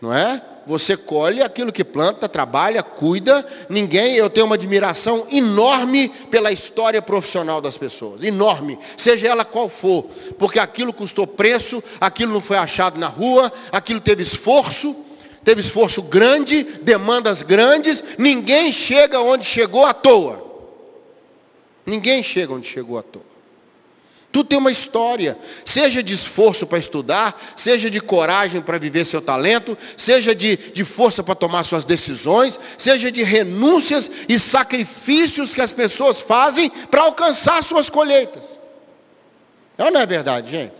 Não 0.00 0.14
é? 0.14 0.42
Você 0.70 0.96
colhe 0.96 1.42
aquilo 1.42 1.72
que 1.72 1.82
planta, 1.82 2.28
trabalha, 2.28 2.80
cuida. 2.80 3.44
Ninguém, 3.68 4.14
eu 4.14 4.30
tenho 4.30 4.46
uma 4.46 4.54
admiração 4.54 5.26
enorme 5.28 6.08
pela 6.30 6.52
história 6.52 7.02
profissional 7.02 7.60
das 7.60 7.76
pessoas. 7.76 8.22
Enorme. 8.22 8.78
Seja 8.96 9.26
ela 9.26 9.44
qual 9.44 9.68
for. 9.68 10.04
Porque 10.38 10.60
aquilo 10.60 10.92
custou 10.92 11.26
preço, 11.26 11.82
aquilo 12.00 12.32
não 12.32 12.40
foi 12.40 12.56
achado 12.56 13.00
na 13.00 13.08
rua, 13.08 13.52
aquilo 13.72 14.00
teve 14.00 14.22
esforço. 14.22 14.94
Teve 15.42 15.60
esforço 15.60 16.02
grande, 16.02 16.62
demandas 16.82 17.42
grandes. 17.42 18.04
Ninguém 18.16 18.70
chega 18.70 19.18
onde 19.18 19.44
chegou 19.44 19.84
à 19.84 19.92
toa. 19.92 20.40
Ninguém 21.84 22.22
chega 22.22 22.52
onde 22.52 22.68
chegou 22.68 22.96
à 22.96 23.02
toa. 23.02 23.29
Tudo 24.32 24.48
tem 24.48 24.58
uma 24.58 24.70
história, 24.70 25.36
seja 25.64 26.02
de 26.02 26.14
esforço 26.14 26.64
para 26.64 26.78
estudar, 26.78 27.40
seja 27.56 27.90
de 27.90 28.00
coragem 28.00 28.62
para 28.62 28.78
viver 28.78 29.04
seu 29.04 29.20
talento, 29.20 29.76
seja 29.96 30.34
de, 30.34 30.56
de 30.56 30.84
força 30.84 31.22
para 31.22 31.34
tomar 31.34 31.64
suas 31.64 31.84
decisões, 31.84 32.58
seja 32.78 33.10
de 33.10 33.24
renúncias 33.24 34.08
e 34.28 34.38
sacrifícios 34.38 35.52
que 35.52 35.60
as 35.60 35.72
pessoas 35.72 36.20
fazem 36.20 36.70
para 36.70 37.02
alcançar 37.02 37.62
suas 37.64 37.90
colheitas. 37.90 38.60
Não, 39.76 39.90
não 39.90 40.00
é 40.00 40.06
verdade, 40.06 40.50
gente? 40.50 40.74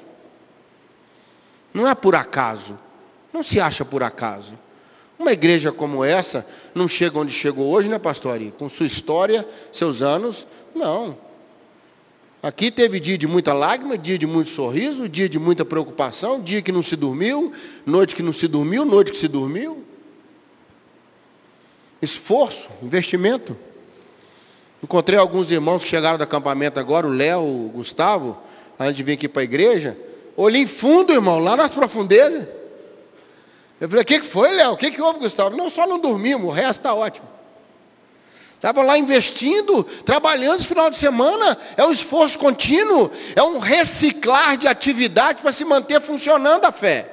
Não 1.74 1.88
é 1.88 1.94
por 1.94 2.14
acaso, 2.14 2.78
não 3.32 3.42
se 3.42 3.60
acha 3.60 3.84
por 3.84 4.02
acaso. 4.02 4.56
Uma 5.18 5.32
igreja 5.32 5.72
como 5.72 6.04
essa 6.04 6.46
não 6.72 6.86
chega 6.86 7.18
onde 7.18 7.32
chegou 7.32 7.68
hoje, 7.68 7.88
né, 7.88 7.98
pastor? 7.98 8.40
Com 8.52 8.68
sua 8.68 8.86
história, 8.86 9.46
seus 9.72 10.02
anos, 10.02 10.46
não. 10.74 11.29
Aqui 12.42 12.70
teve 12.70 12.98
dia 12.98 13.18
de 13.18 13.26
muita 13.26 13.52
lágrima, 13.52 13.98
dia 13.98 14.16
de 14.16 14.26
muito 14.26 14.48
sorriso, 14.48 15.08
dia 15.08 15.28
de 15.28 15.38
muita 15.38 15.62
preocupação, 15.62 16.40
dia 16.40 16.62
que 16.62 16.72
não 16.72 16.82
se 16.82 16.96
dormiu, 16.96 17.52
noite 17.84 18.16
que 18.16 18.22
não 18.22 18.32
se 18.32 18.48
dormiu, 18.48 18.84
noite 18.86 19.10
que 19.10 19.16
se 19.16 19.28
dormiu. 19.28 19.84
Esforço, 22.00 22.66
investimento. 22.82 23.54
Encontrei 24.82 25.18
alguns 25.18 25.50
irmãos 25.50 25.82
que 25.84 25.90
chegaram 25.90 26.16
do 26.16 26.24
acampamento 26.24 26.80
agora, 26.80 27.06
o 27.06 27.10
Léo, 27.10 27.42
o 27.42 27.70
Gustavo, 27.74 28.38
antes 28.78 28.96
de 28.96 29.02
vir 29.02 29.12
aqui 29.12 29.28
para 29.28 29.42
a 29.42 29.44
igreja. 29.44 29.98
Olhei 30.34 30.66
fundo, 30.66 31.12
irmão, 31.12 31.38
lá 31.38 31.54
nas 31.58 31.70
profundezas. 31.70 32.48
Eu 33.78 33.86
falei, 33.86 34.02
o 34.02 34.06
que, 34.06 34.20
que 34.20 34.26
foi, 34.26 34.50
Léo? 34.52 34.72
O 34.72 34.76
que, 34.78 34.90
que 34.90 35.02
houve, 35.02 35.20
Gustavo? 35.20 35.54
Não, 35.54 35.68
só 35.68 35.86
não 35.86 35.98
dormimos, 35.98 36.48
o 36.48 36.52
resto 36.52 36.80
está 36.80 36.94
ótimo. 36.94 37.28
Estavam 38.60 38.84
lá 38.84 38.98
investindo, 38.98 39.82
trabalhando 40.04 40.58
no 40.58 40.64
final 40.66 40.90
de 40.90 40.98
semana. 40.98 41.56
É 41.78 41.86
um 41.86 41.90
esforço 41.90 42.38
contínuo, 42.38 43.10
é 43.34 43.42
um 43.42 43.58
reciclar 43.58 44.58
de 44.58 44.68
atividade 44.68 45.40
para 45.40 45.50
se 45.50 45.64
manter 45.64 45.98
funcionando 45.98 46.66
a 46.66 46.70
fé. 46.70 47.10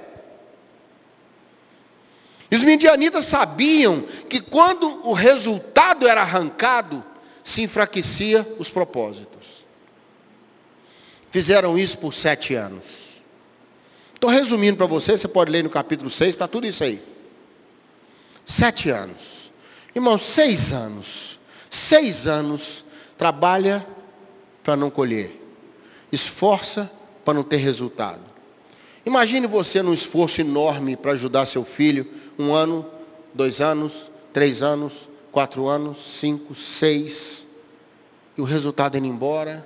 E 2.52 2.56
os 2.56 2.64
midianitas 2.64 3.24
sabiam 3.24 4.02
que 4.30 4.42
quando 4.42 5.08
o 5.08 5.14
resultado 5.14 6.06
era 6.06 6.22
arrancado, 6.22 7.02
se 7.42 7.62
enfraquecia 7.62 8.46
os 8.60 8.70
propósitos. 8.70 9.66
Fizeram 11.32 11.80
isso 11.80 11.98
por 11.98 12.14
sete 12.14 12.56
anos. 12.56 13.22
Estou 14.14 14.30
resumindo 14.30 14.76
para 14.76 14.86
você, 14.86 15.18
você 15.18 15.30
pode 15.30 15.50
ler 15.50 15.64
no 15.64 15.70
capítulo 15.70 16.12
6, 16.12 16.32
está 16.32 16.46
tudo 16.46 16.68
isso 16.68 16.84
aí. 16.84 17.02
Sete 18.46 18.90
anos. 18.90 19.50
Irmãos, 19.96 20.24
seis 20.24 20.74
anos 20.74 21.37
Seis 21.70 22.28
anos, 22.28 22.86
trabalha 23.18 23.86
para 24.64 24.76
não 24.76 24.90
colher. 24.90 25.42
Esforça 26.12 26.92
para 27.24 27.34
não 27.34 27.44
ter 27.44 27.58
resultado. 27.58 28.22
Imagine 29.06 29.48
você 29.48 29.82
num 29.82 29.94
esforço 29.94 30.42
enorme 30.42 30.98
para 30.98 31.14
ajudar 31.14 31.46
seu 31.46 31.64
filho, 31.64 32.06
um 32.38 32.54
ano, 32.54 32.86
dois 33.34 33.62
anos, 33.62 34.12
três 34.34 34.62
anos, 34.62 35.08
quatro 35.32 35.68
anos, 35.68 35.98
cinco, 36.00 36.54
seis, 36.54 37.48
e 38.38 38.42
o 38.42 38.44
resultado 38.44 38.98
indo 38.98 39.08
embora, 39.08 39.66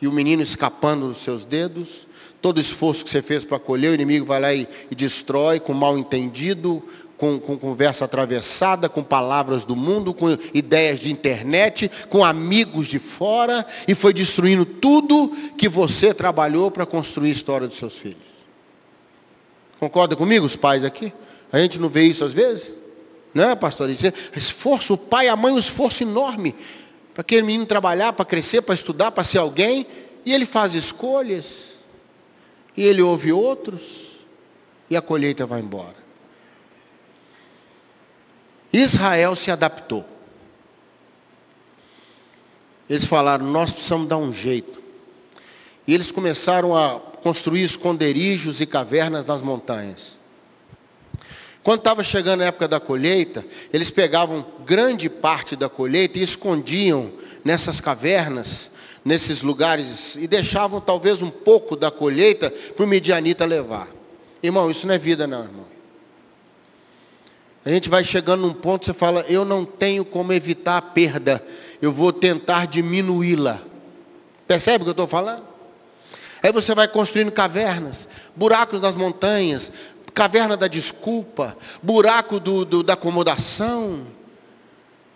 e 0.00 0.06
o 0.06 0.12
menino 0.12 0.42
escapando 0.42 1.08
dos 1.08 1.18
seus 1.18 1.44
dedos, 1.44 2.06
todo 2.40 2.60
esforço 2.60 3.04
que 3.04 3.10
você 3.10 3.22
fez 3.22 3.44
para 3.44 3.58
colher, 3.58 3.92
o 3.92 3.94
inimigo 3.94 4.26
vai 4.26 4.40
lá 4.40 4.52
e, 4.52 4.68
e 4.90 4.94
destrói 4.94 5.60
com 5.60 5.74
mal 5.74 5.96
entendido, 5.98 6.82
com, 7.20 7.38
com 7.38 7.58
conversa 7.58 8.06
atravessada, 8.06 8.88
com 8.88 9.02
palavras 9.02 9.62
do 9.62 9.76
mundo, 9.76 10.14
com 10.14 10.30
ideias 10.54 10.98
de 10.98 11.12
internet, 11.12 11.90
com 12.08 12.24
amigos 12.24 12.86
de 12.86 12.98
fora, 12.98 13.66
e 13.86 13.94
foi 13.94 14.14
destruindo 14.14 14.64
tudo 14.64 15.28
que 15.58 15.68
você 15.68 16.14
trabalhou 16.14 16.70
para 16.70 16.86
construir 16.86 17.28
a 17.28 17.32
história 17.32 17.68
dos 17.68 17.76
seus 17.76 17.94
filhos. 17.94 18.30
Concorda 19.78 20.16
comigo, 20.16 20.46
os 20.46 20.56
pais 20.56 20.82
aqui? 20.82 21.12
A 21.52 21.58
gente 21.58 21.78
não 21.78 21.90
vê 21.90 22.04
isso 22.04 22.24
às 22.24 22.32
vezes? 22.32 22.72
Não 23.34 23.50
é, 23.50 23.54
pastor? 23.54 23.90
Esforço, 24.34 24.94
o 24.94 24.98
pai 24.98 25.26
e 25.26 25.28
a 25.28 25.36
mãe, 25.36 25.52
um 25.52 25.58
esforço 25.58 26.02
enorme 26.02 26.54
para 27.12 27.20
aquele 27.20 27.42
menino 27.42 27.66
trabalhar, 27.66 28.14
para 28.14 28.24
crescer, 28.24 28.62
para 28.62 28.74
estudar, 28.74 29.10
para 29.10 29.24
ser 29.24 29.38
alguém, 29.38 29.86
e 30.24 30.32
ele 30.32 30.46
faz 30.46 30.74
escolhas, 30.74 31.74
e 32.74 32.82
ele 32.82 33.02
ouve 33.02 33.30
outros, 33.30 34.16
e 34.88 34.96
a 34.96 35.02
colheita 35.02 35.44
vai 35.44 35.60
embora. 35.60 36.00
Israel 38.72 39.34
se 39.34 39.50
adaptou. 39.50 40.04
Eles 42.88 43.04
falaram: 43.04 43.46
nós 43.46 43.72
precisamos 43.72 44.08
dar 44.08 44.18
um 44.18 44.32
jeito. 44.32 44.80
E 45.86 45.94
eles 45.94 46.10
começaram 46.10 46.76
a 46.76 47.00
construir 47.22 47.62
esconderijos 47.62 48.60
e 48.60 48.66
cavernas 48.66 49.24
nas 49.24 49.42
montanhas. 49.42 50.18
Quando 51.62 51.80
estava 51.80 52.02
chegando 52.02 52.40
a 52.40 52.46
época 52.46 52.66
da 52.66 52.80
colheita, 52.80 53.44
eles 53.72 53.90
pegavam 53.90 54.46
grande 54.64 55.10
parte 55.10 55.54
da 55.54 55.68
colheita 55.68 56.18
e 56.18 56.22
escondiam 56.22 57.12
nessas 57.44 57.80
cavernas, 57.80 58.70
nesses 59.04 59.42
lugares, 59.42 60.16
e 60.16 60.26
deixavam 60.26 60.80
talvez 60.80 61.22
um 61.22 61.30
pouco 61.30 61.76
da 61.76 61.90
colheita 61.90 62.50
para 62.50 62.84
o 62.84 62.88
medianita 62.88 63.44
levar. 63.44 63.88
Irmão, 64.42 64.70
isso 64.70 64.86
não 64.86 64.94
é 64.94 64.98
vida 64.98 65.26
não, 65.26 65.42
irmão. 65.42 65.79
A 67.64 67.70
gente 67.70 67.88
vai 67.88 68.02
chegando 68.02 68.40
num 68.40 68.54
ponto, 68.54 68.86
você 68.86 68.94
fala, 68.94 69.24
eu 69.28 69.44
não 69.44 69.64
tenho 69.64 70.04
como 70.04 70.32
evitar 70.32 70.78
a 70.78 70.82
perda, 70.82 71.44
eu 71.80 71.92
vou 71.92 72.12
tentar 72.12 72.66
diminuí-la. 72.66 73.60
Percebe 74.46 74.82
o 74.82 74.84
que 74.84 74.88
eu 74.88 74.92
estou 74.92 75.06
falando? 75.06 75.44
Aí 76.42 76.52
você 76.52 76.74
vai 76.74 76.88
construindo 76.88 77.30
cavernas, 77.30 78.08
buracos 78.34 78.80
nas 78.80 78.96
montanhas, 78.96 79.70
caverna 80.14 80.56
da 80.56 80.66
desculpa, 80.66 81.56
buraco 81.82 82.40
do, 82.40 82.64
do 82.64 82.82
da 82.82 82.94
acomodação, 82.94 84.06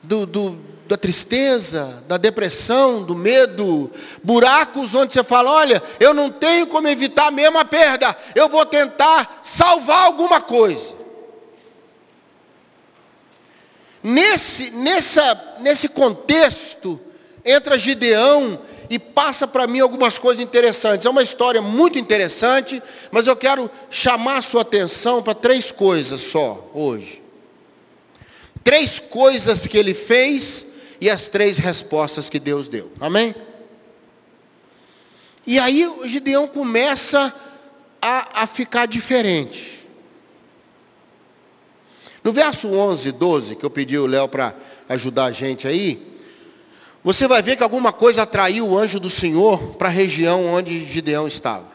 do, 0.03 0.27
do, 0.27 0.59
da 0.87 0.99
tristeza, 0.99 2.05
da 2.07 2.19
depressão, 2.19 3.03
do 3.03 3.15
medo, 3.15 3.91
buracos 4.23 4.95
onde 4.95 5.15
você 5.15 5.25
fala, 5.25 5.51
olha, 5.51 5.83
eu 5.99 6.13
não 6.13 6.31
tenho 6.31 6.67
como 6.67 6.89
evitar 6.89 7.33
mesmo 7.33 7.59
a 7.59 7.65
perda, 7.65 8.15
eu 8.35 8.51
vou 8.51 8.67
tentar 8.67 9.41
salvar 9.43 10.05
alguma 10.05 10.43
coisa. 10.43 11.04
Nesse, 14.05 14.71
nessa, 14.73 15.57
nesse 15.61 15.89
contexto, 15.89 17.01
entra 17.43 17.79
Gideão 17.79 18.61
e 18.91 18.99
passa 18.99 19.49
para 19.49 19.67
mim 19.67 19.81
algumas 19.81 20.19
coisas 20.19 20.45
interessantes. 20.45 21.07
É 21.07 21.11
uma 21.11 21.23
história 21.23 21.63
muito 21.63 21.99
interessante, 21.99 22.83
mas 23.11 23.27
eu 23.27 23.35
quero 23.35 23.71
chamar 23.89 24.37
a 24.37 24.43
sua 24.43 24.61
atenção 24.61 25.23
para 25.23 25.33
três 25.33 25.71
coisas 25.71 26.21
só 26.21 26.71
hoje. 26.75 27.23
Três 28.63 28.99
coisas 28.99 29.67
que 29.67 29.79
ele 29.79 29.95
fez 29.95 30.67
e 31.01 31.09
as 31.09 31.29
três 31.29 31.57
respostas 31.57 32.29
que 32.29 32.39
Deus 32.39 32.69
deu. 32.69 32.93
Amém? 33.01 33.35
E 35.47 35.59
aí 35.59 35.87
o 35.87 36.07
Gideão 36.07 36.47
começa 36.47 37.35
a, 38.03 38.43
a 38.43 38.47
ficar 38.47 38.85
diferente. 38.85 39.84
No 42.25 42.33
verso 42.33 42.69
11, 42.73 43.13
12, 43.13 43.55
que 43.55 43.67
eu 43.67 43.71
pedi 43.71 43.99
o 43.99 44.07
Léo 44.07 44.27
para 44.27 44.55
ajudar 44.89 45.27
a 45.27 45.31
gente 45.31 45.69
aí, 45.69 46.15
você 47.05 47.29
vai 47.29 47.43
ver 47.43 47.57
que 47.57 47.63
alguma 47.63 47.93
coisa 47.93 48.23
atraiu 48.23 48.67
o 48.67 48.79
anjo 48.79 48.99
do 48.99 49.11
Senhor 49.11 49.59
para 49.77 49.89
a 49.89 49.93
região 49.93 50.47
onde 50.47 50.87
Gideão 50.87 51.29
estava. 51.29 51.75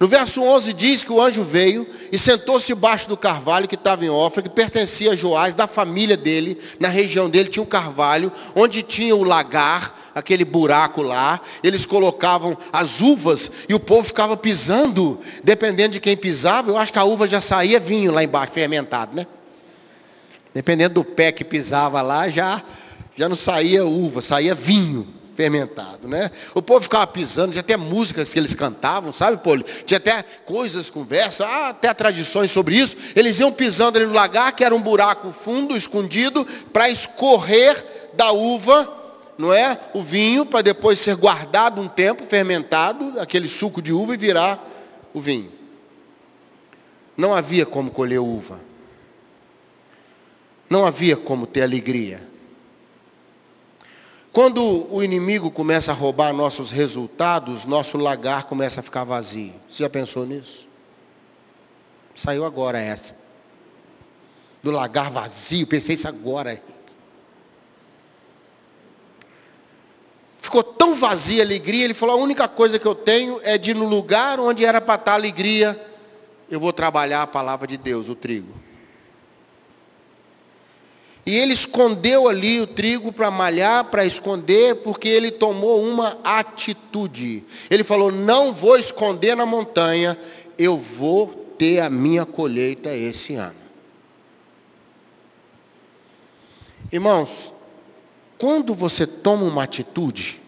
No 0.00 0.08
verso 0.08 0.42
11 0.42 0.72
diz 0.72 1.02
que 1.02 1.12
o 1.12 1.20
anjo 1.20 1.44
veio 1.44 1.86
e 2.10 2.16
sentou-se 2.16 2.66
debaixo 2.66 3.06
do 3.08 3.16
carvalho 3.16 3.68
que 3.68 3.74
estava 3.74 4.04
em 4.04 4.08
Ofra, 4.08 4.42
que 4.42 4.48
pertencia 4.48 5.12
a 5.12 5.16
Joás, 5.16 5.52
da 5.52 5.66
família 5.66 6.16
dele, 6.16 6.58
na 6.80 6.88
região 6.88 7.28
dele 7.28 7.50
tinha 7.50 7.62
um 7.62 7.66
carvalho, 7.66 8.32
onde 8.56 8.82
tinha 8.82 9.14
o 9.14 9.22
lagar, 9.22 10.03
aquele 10.14 10.44
buraco 10.44 11.02
lá, 11.02 11.40
eles 11.62 11.84
colocavam 11.84 12.56
as 12.72 13.00
uvas 13.00 13.50
e 13.68 13.74
o 13.74 13.80
povo 13.80 14.04
ficava 14.04 14.36
pisando, 14.36 15.18
dependendo 15.42 15.94
de 15.94 16.00
quem 16.00 16.16
pisava, 16.16 16.70
eu 16.70 16.78
acho 16.78 16.92
que 16.92 16.98
a 16.98 17.04
uva 17.04 17.26
já 17.26 17.40
saía 17.40 17.80
vinho 17.80 18.12
lá 18.12 18.22
embaixo, 18.22 18.52
fermentado, 18.52 19.16
né? 19.16 19.26
Dependendo 20.54 20.94
do 20.94 21.04
pé 21.04 21.32
que 21.32 21.44
pisava 21.44 22.00
lá, 22.00 22.28
já 22.28 22.62
já 23.16 23.28
não 23.28 23.36
saía 23.36 23.84
uva, 23.84 24.20
saía 24.20 24.54
vinho 24.54 25.06
fermentado, 25.34 26.06
né? 26.06 26.30
O 26.54 26.62
povo 26.62 26.82
ficava 26.82 27.06
pisando, 27.06 27.50
tinha 27.50 27.60
até 27.60 27.76
músicas 27.76 28.32
que 28.32 28.38
eles 28.38 28.54
cantavam, 28.54 29.12
sabe, 29.12 29.38
Poli? 29.38 29.64
Tinha 29.84 29.98
até 29.98 30.22
coisas, 30.44 30.88
conversas, 30.88 31.46
ah, 31.46 31.70
até 31.70 31.92
tradições 31.92 32.50
sobre 32.50 32.76
isso. 32.76 32.96
Eles 33.16 33.40
iam 33.40 33.52
pisando 33.52 33.98
ali 33.98 34.06
no 34.06 34.12
lagar, 34.12 34.52
que 34.52 34.64
era 34.64 34.74
um 34.74 34.80
buraco 34.80 35.32
fundo, 35.32 35.76
escondido, 35.76 36.46
para 36.72 36.88
escorrer 36.88 37.84
da 38.14 38.30
uva, 38.32 39.03
não 39.36 39.52
é? 39.52 39.78
O 39.92 40.02
vinho, 40.02 40.46
para 40.46 40.62
depois 40.62 40.98
ser 40.98 41.16
guardado 41.16 41.80
um 41.80 41.88
tempo, 41.88 42.24
fermentado, 42.24 43.18
aquele 43.20 43.48
suco 43.48 43.82
de 43.82 43.92
uva 43.92 44.14
e 44.14 44.16
virar 44.16 44.64
o 45.12 45.20
vinho. 45.20 45.52
Não 47.16 47.34
havia 47.34 47.64
como 47.64 47.90
colher 47.90 48.20
uva. 48.20 48.60
Não 50.68 50.86
havia 50.86 51.16
como 51.16 51.46
ter 51.46 51.62
alegria. 51.62 52.20
Quando 54.32 54.92
o 54.92 55.00
inimigo 55.00 55.48
começa 55.48 55.92
a 55.92 55.94
roubar 55.94 56.32
nossos 56.32 56.72
resultados, 56.72 57.64
nosso 57.64 57.96
lagar 57.96 58.44
começa 58.44 58.80
a 58.80 58.82
ficar 58.82 59.04
vazio. 59.04 59.54
Você 59.68 59.84
já 59.84 59.88
pensou 59.88 60.26
nisso? 60.26 60.66
Saiu 62.14 62.44
agora 62.44 62.80
essa. 62.80 63.14
Do 64.60 64.72
lagar 64.72 65.10
vazio, 65.10 65.66
pensei 65.68 65.94
isso 65.94 66.08
agora. 66.08 66.60
Ficou 70.44 70.62
tão 70.62 70.94
vazia 70.94 71.42
a 71.42 71.46
alegria, 71.46 71.86
ele 71.86 71.94
falou: 71.94 72.16
a 72.16 72.22
única 72.22 72.46
coisa 72.46 72.78
que 72.78 72.84
eu 72.84 72.94
tenho 72.94 73.40
é 73.42 73.56
de 73.56 73.72
no 73.72 73.86
lugar 73.86 74.38
onde 74.38 74.62
era 74.62 74.78
para 74.78 74.96
estar 74.96 75.14
alegria, 75.14 75.74
eu 76.50 76.60
vou 76.60 76.70
trabalhar 76.70 77.22
a 77.22 77.26
palavra 77.26 77.66
de 77.66 77.78
Deus, 77.78 78.10
o 78.10 78.14
trigo. 78.14 78.52
E 81.24 81.34
ele 81.34 81.54
escondeu 81.54 82.28
ali 82.28 82.60
o 82.60 82.66
trigo 82.66 83.10
para 83.10 83.30
malhar, 83.30 83.84
para 83.84 84.04
esconder, 84.04 84.74
porque 84.82 85.08
ele 85.08 85.30
tomou 85.30 85.82
uma 85.82 86.18
atitude. 86.22 87.42
Ele 87.70 87.82
falou: 87.82 88.12
Não 88.12 88.52
vou 88.52 88.76
esconder 88.76 89.34
na 89.34 89.46
montanha, 89.46 90.14
eu 90.58 90.76
vou 90.76 91.28
ter 91.56 91.80
a 91.80 91.88
minha 91.88 92.26
colheita 92.26 92.94
esse 92.94 93.34
ano. 93.34 93.56
Irmãos, 96.92 97.53
quando 98.38 98.74
você 98.74 99.06
toma 99.06 99.44
uma 99.44 99.62
atitude 99.62 100.40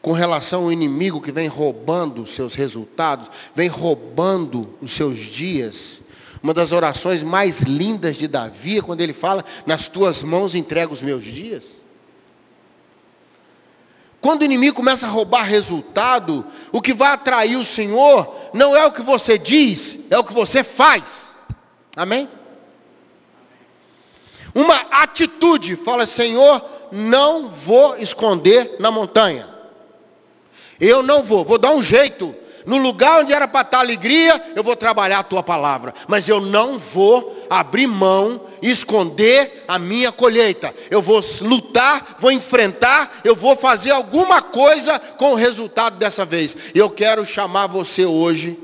com 0.00 0.12
relação 0.12 0.64
ao 0.64 0.72
inimigo 0.72 1.20
que 1.20 1.32
vem 1.32 1.48
roubando 1.48 2.22
os 2.22 2.32
seus 2.32 2.54
resultados, 2.54 3.30
vem 3.54 3.68
roubando 3.68 4.76
os 4.82 4.92
seus 4.92 5.16
dias, 5.16 6.02
uma 6.42 6.52
das 6.52 6.72
orações 6.72 7.22
mais 7.22 7.62
lindas 7.62 8.16
de 8.16 8.28
Davi, 8.28 8.78
é 8.78 8.82
quando 8.82 9.00
ele 9.00 9.14
fala: 9.14 9.42
Nas 9.64 9.88
tuas 9.88 10.22
mãos 10.22 10.54
entrego 10.54 10.92
os 10.92 11.02
meus 11.02 11.24
dias. 11.24 11.64
Quando 14.20 14.42
o 14.42 14.44
inimigo 14.44 14.76
começa 14.76 15.06
a 15.06 15.10
roubar 15.10 15.44
resultado, 15.44 16.46
o 16.70 16.82
que 16.82 16.92
vai 16.92 17.12
atrair 17.12 17.56
o 17.56 17.64
Senhor 17.64 18.50
não 18.52 18.76
é 18.76 18.84
o 18.86 18.92
que 18.92 19.02
você 19.02 19.38
diz, 19.38 19.98
é 20.10 20.18
o 20.18 20.24
que 20.24 20.34
você 20.34 20.62
faz. 20.62 21.28
Amém? 21.96 22.28
Uma 24.54 24.76
atitude, 25.02 25.76
fala: 25.76 26.06
Senhor, 26.06 26.62
não 26.92 27.48
vou 27.48 27.96
esconder 27.96 28.76
na 28.78 28.90
montanha. 28.90 29.48
Eu 30.80 31.02
não 31.02 31.22
vou, 31.22 31.44
vou 31.44 31.58
dar 31.58 31.70
um 31.70 31.82
jeito 31.82 32.34
no 32.66 32.78
lugar 32.78 33.20
onde 33.20 33.32
era 33.32 33.46
para 33.46 33.60
estar 33.60 33.78
alegria, 33.80 34.42
eu 34.56 34.64
vou 34.64 34.74
trabalhar 34.74 35.18
a 35.18 35.24
tua 35.24 35.42
palavra. 35.42 35.92
Mas 36.08 36.28
eu 36.28 36.40
não 36.40 36.78
vou 36.78 37.46
abrir 37.50 37.86
mão 37.86 38.40
esconder 38.62 39.64
a 39.68 39.78
minha 39.78 40.10
colheita. 40.10 40.74
Eu 40.90 41.02
vou 41.02 41.20
lutar, 41.42 42.16
vou 42.18 42.32
enfrentar, 42.32 43.20
eu 43.22 43.34
vou 43.34 43.54
fazer 43.56 43.90
alguma 43.90 44.40
coisa 44.40 44.98
com 44.98 45.32
o 45.32 45.36
resultado 45.36 45.98
dessa 45.98 46.24
vez. 46.24 46.56
E 46.74 46.78
eu 46.78 46.88
quero 46.88 47.26
chamar 47.26 47.66
você 47.66 48.06
hoje 48.06 48.58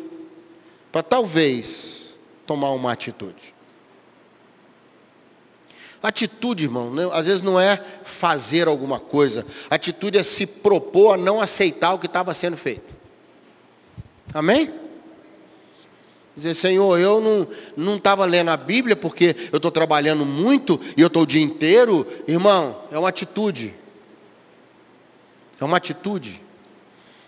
para 0.91 1.03
talvez 1.03 2.15
tomar 2.47 2.71
uma 2.71 2.93
atitude. 2.93 3.55
Atitude, 6.03 6.65
irmão, 6.65 6.91
né, 6.91 7.09
às 7.13 7.27
vezes 7.27 7.43
não 7.43 7.61
é 7.61 7.83
fazer 8.05 8.69
alguma 8.69 8.99
coisa. 8.99 9.45
Atitude 9.69 10.19
é 10.19 10.23
se 10.23 10.47
propor 10.47 11.15
a 11.15 11.17
não 11.17 11.41
aceitar 11.41 11.93
o 11.93 11.99
que 11.99 12.07
estava 12.07 12.33
sendo 12.33 12.57
feito. 12.57 12.95
Amém? 14.33 14.73
Dizer, 16.37 16.55
Senhor, 16.55 16.99
eu 16.99 17.47
não 17.77 17.97
estava 17.97 18.25
lendo 18.25 18.49
a 18.49 18.57
Bíblia 18.57 18.97
porque 18.97 19.37
eu 19.53 19.57
estou 19.57 19.71
trabalhando 19.71 20.25
muito 20.25 20.81
e 20.97 21.01
eu 21.03 21.09
estou 21.09 21.25
o 21.25 21.27
dia 21.27 21.43
inteiro. 21.43 22.07
Irmão, 22.27 22.81
é 22.91 22.99
uma 22.99 23.09
atitude. 23.09 23.75
É 25.61 25.65
uma 25.65 25.77
atitude. 25.77 26.43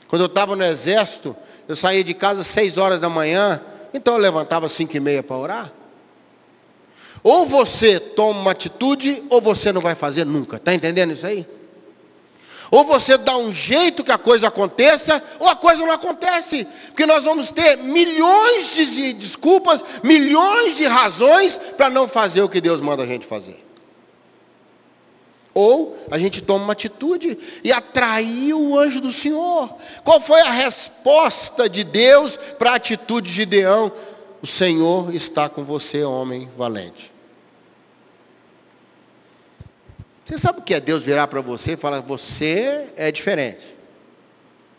Quando 0.09 0.23
eu 0.23 0.27
estava 0.27 0.57
no 0.57 0.65
exército, 0.65 1.37
eu 1.69 1.77
saía 1.77 2.03
de 2.03 2.15
casa 2.15 2.41
às 2.41 2.47
seis 2.47 2.79
horas 2.79 3.01
da 3.01 3.11
manhã, 3.11 3.61
então 3.93 4.15
eu 4.15 4.21
levantava 4.21 4.65
às 4.65 4.73
cinco 4.73 4.97
e 4.97 5.01
meia 5.01 5.23
para 5.23 5.37
orar. 5.37 5.73
Ou 7.23 7.47
você 7.47 8.01
toma 8.01 8.41
uma 8.41 8.51
atitude, 8.51 9.23
ou 9.31 9.41
você 9.41 9.73
não 9.73 9.81
vai 9.81 9.95
fazer 9.95 10.27
nunca. 10.27 10.57
Está 10.57 10.75
entendendo 10.75 11.13
isso 11.13 11.27
aí? 11.27 11.47
Ou 12.71 12.85
você 12.85 13.19
dá 13.19 13.37
um 13.37 13.53
jeito 13.53 14.03
que 14.03 14.11
a 14.11 14.17
coisa 14.17 14.49
aconteça, 14.49 15.23
ou 15.39 15.47
a 15.47 15.55
coisa 15.55 15.85
não 15.85 15.93
acontece. 15.93 16.67
Porque 16.87 17.05
nós 17.05 17.23
vamos 17.25 17.51
ter 17.51 17.77
milhões 17.77 18.75
de 18.75 19.13
desculpas, 19.13 19.85
milhões 20.03 20.75
de 20.75 20.87
razões 20.87 21.59
para 21.77 21.91
não 21.91 22.09
fazer 22.09 22.41
o 22.41 22.49
que 22.49 22.63
Deus 22.63 22.81
manda 22.81 23.03
a 23.03 23.07
gente 23.07 23.27
fazer. 23.27 23.63
Ou 25.55 25.95
a 26.11 26.19
gente 26.19 26.41
toma 26.41 26.65
uma 26.65 26.73
atitude 26.73 27.39
e 27.63 27.71
atraiu 27.71 28.59
o 28.59 28.79
anjo 28.79 29.03
do 29.03 29.13
Senhor. 29.13 29.71
Qual 30.03 30.19
foi 30.19 30.41
a 30.41 30.51
resposta 30.51 31.69
de 31.69 31.85
Deus 31.85 32.39
para 32.59 32.73
a 32.73 32.77
atitude 32.77 33.29
de 33.29 33.37
Gideão? 33.37 33.93
O 34.41 34.47
Senhor 34.47 35.15
está 35.15 35.47
com 35.47 35.63
você, 35.63 36.03
homem 36.05 36.49
valente. 36.57 37.12
Você 40.25 40.39
sabe 40.39 40.61
o 40.61 40.63
que 40.63 40.75
é 40.75 40.81
Deus 40.81 41.05
virar 41.05 41.27
para 41.27 41.41
você 41.41 41.73
e 41.73 41.77
falar, 41.77 42.01
você 42.01 42.89
é 42.97 43.11
diferente. 43.11 43.77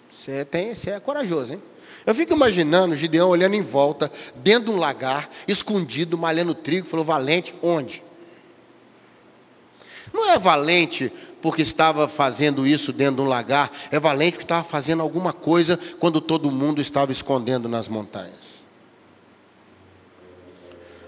Você, 0.09 0.45
tem, 0.45 0.73
você 0.73 0.91
é 0.91 0.99
corajoso, 0.99 1.53
hein? 1.53 1.61
Eu 2.05 2.13
fico 2.13 2.33
imaginando 2.33 2.95
Gideão 2.95 3.29
olhando 3.29 3.55
em 3.55 3.61
volta, 3.61 4.11
dentro 4.35 4.71
de 4.71 4.71
um 4.71 4.79
lagar, 4.79 5.29
escondido, 5.47 6.17
malhando 6.17 6.53
trigo, 6.53 6.87
falou, 6.87 7.05
valente, 7.05 7.55
onde? 7.61 8.03
Não 10.13 10.29
é 10.29 10.37
valente 10.37 11.11
porque 11.41 11.61
estava 11.61 12.07
fazendo 12.07 12.67
isso 12.67 12.93
dentro 12.93 13.15
de 13.15 13.21
um 13.21 13.27
lagar, 13.27 13.71
é 13.89 13.99
valente 13.99 14.33
porque 14.33 14.45
estava 14.45 14.63
fazendo 14.63 15.01
alguma 15.01 15.33
coisa 15.33 15.77
quando 15.99 16.21
todo 16.21 16.51
mundo 16.51 16.79
estava 16.81 17.11
escondendo 17.11 17.67
nas 17.67 17.87
montanhas. 17.87 18.63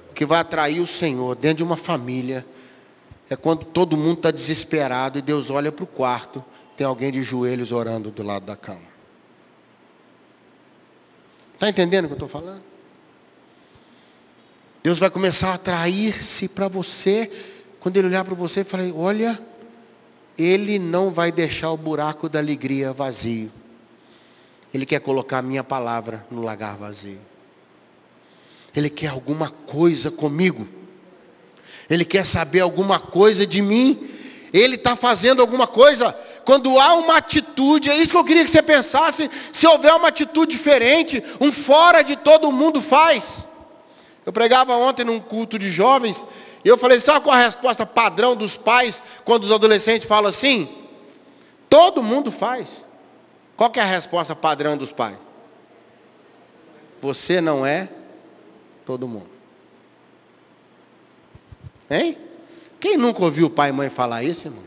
O 0.10 0.13
que 0.13 0.26
vai 0.26 0.39
atrair 0.39 0.80
o 0.80 0.88
Senhor 0.88 1.36
dentro 1.36 1.58
de 1.58 1.63
uma 1.63 1.78
família 1.78 2.45
é 3.30 3.36
quando 3.36 3.66
todo 3.66 3.98
mundo 3.98 4.18
está 4.18 4.32
desesperado 4.32 5.18
e 5.18 5.22
Deus 5.22 5.50
olha 5.50 5.72
para 5.72 5.84
o 5.84 5.88
quarto, 5.88 6.44
tem 6.78 6.86
alguém 6.86 7.12
de 7.12 7.24
joelhos 7.24 7.72
orando 7.72 8.12
do 8.12 8.22
lado 8.22 8.46
da 8.46 8.56
cama. 8.56 8.96
Está 11.54 11.70
entendendo 11.70 12.06
o 12.06 12.08
que 12.08 12.14
eu 12.14 12.26
estou 12.26 12.30
falando? 12.30 12.62
Deus 14.84 15.00
vai 15.00 15.10
começar 15.10 15.50
a 15.50 15.54
atrair-se 15.56 16.48
para 16.48 16.68
você. 16.68 17.32
Quando 17.80 17.98
Ele 17.98 18.08
olhar 18.08 18.24
para 18.24 18.36
você, 18.36 18.60
eu 18.62 18.66
falei: 18.66 18.94
olha, 18.96 19.40
Ele 20.38 20.78
não 20.78 21.10
vai 21.10 21.32
deixar 21.32 21.72
o 21.72 21.78
buraco 21.78 22.30
da 22.30 22.38
alegria 22.38 22.94
vazio. 22.94 23.52
Ele 24.72 24.86
quer 24.86 25.00
colocar 25.00 25.40
a 25.40 25.42
minha 25.42 25.64
palavra 25.64 26.28
no 26.30 26.42
lagar 26.42 26.76
vazio. 26.76 27.22
Ele 28.76 28.90
quer 28.90 29.08
alguma 29.08 29.50
coisa 29.50 30.12
comigo. 30.12 30.68
Ele 31.89 32.06
quer 32.06 32.26
saber 32.26 32.62
alguma 32.62 33.00
coisa 33.00 33.45
de 33.45 33.62
mim. 33.62 34.10
Ele 34.54 34.76
está 34.76 34.95
fazendo 34.95 35.41
alguma 35.41 35.67
coisa. 35.67 36.12
Quando 36.43 36.80
há 36.80 36.93
uma 36.93 37.17
atitude, 37.17 37.89
é 37.89 37.98
isso 37.98 38.12
que 38.12 38.17
eu 38.17 38.24
queria 38.24 38.45
que 38.45 38.52
você 38.52 38.62
pensasse. 38.62 39.30
Se 39.52 39.67
houver 39.67 39.93
uma 39.93 40.08
atitude 40.08 40.52
diferente, 40.52 41.24
um 41.41 41.52
fora 41.52 42.02
de 42.02 42.15
todo 42.15 42.52
mundo 42.52 42.82
faz. 42.82 43.45
Eu 44.26 44.34
pregava 44.34 44.76
ontem 44.76 45.04
num 45.04 45.19
culto 45.19 45.60
de 45.60 45.71
jovens. 45.71 46.26
E 46.63 46.67
eu 46.67 46.78
falei, 46.78 47.00
sabe 47.00 47.21
qual 47.21 47.36
a 47.36 47.43
resposta 47.43 47.86
padrão 47.86 48.36
dos 48.36 48.58
pais 48.58 49.02
quando 49.24 49.43
os 49.43 49.52
adolescentes 49.52 50.08
falam 50.08 50.30
assim? 50.30 50.67
Todo 51.69 52.02
mundo 52.02 52.32
faz. 52.32 52.67
Qual 53.56 53.69
que 53.69 53.80
é 53.80 53.84
a 53.84 53.86
resposta 53.86 54.36
padrão 54.36 54.76
dos 54.76 54.91
pais? 54.91 55.17
Você 57.02 57.39
não 57.39 57.65
é 57.65 57.88
todo 58.86 59.08
mundo. 59.08 59.35
Hein? 61.89 62.17
Quem 62.80 62.98
nunca 62.98 63.24
ouviu 63.24 63.50
pai 63.50 63.69
e 63.69 63.74
mãe 63.74 63.89
falar 63.89 64.24
isso, 64.24 64.48
irmão? 64.48 64.63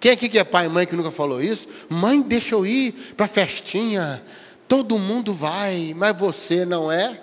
Quem 0.00 0.12
aqui 0.12 0.28
que 0.28 0.38
é 0.38 0.44
pai 0.44 0.66
e 0.66 0.68
mãe 0.68 0.86
que 0.86 0.94
nunca 0.94 1.10
falou 1.10 1.42
isso? 1.42 1.68
Mãe, 1.88 2.22
deixa 2.22 2.54
eu 2.54 2.64
ir 2.64 2.92
para 3.16 3.26
a 3.26 3.28
festinha. 3.28 4.22
Todo 4.68 4.98
mundo 4.98 5.32
vai, 5.32 5.94
mas 5.96 6.16
você 6.16 6.64
não 6.64 6.90
é 6.90 7.20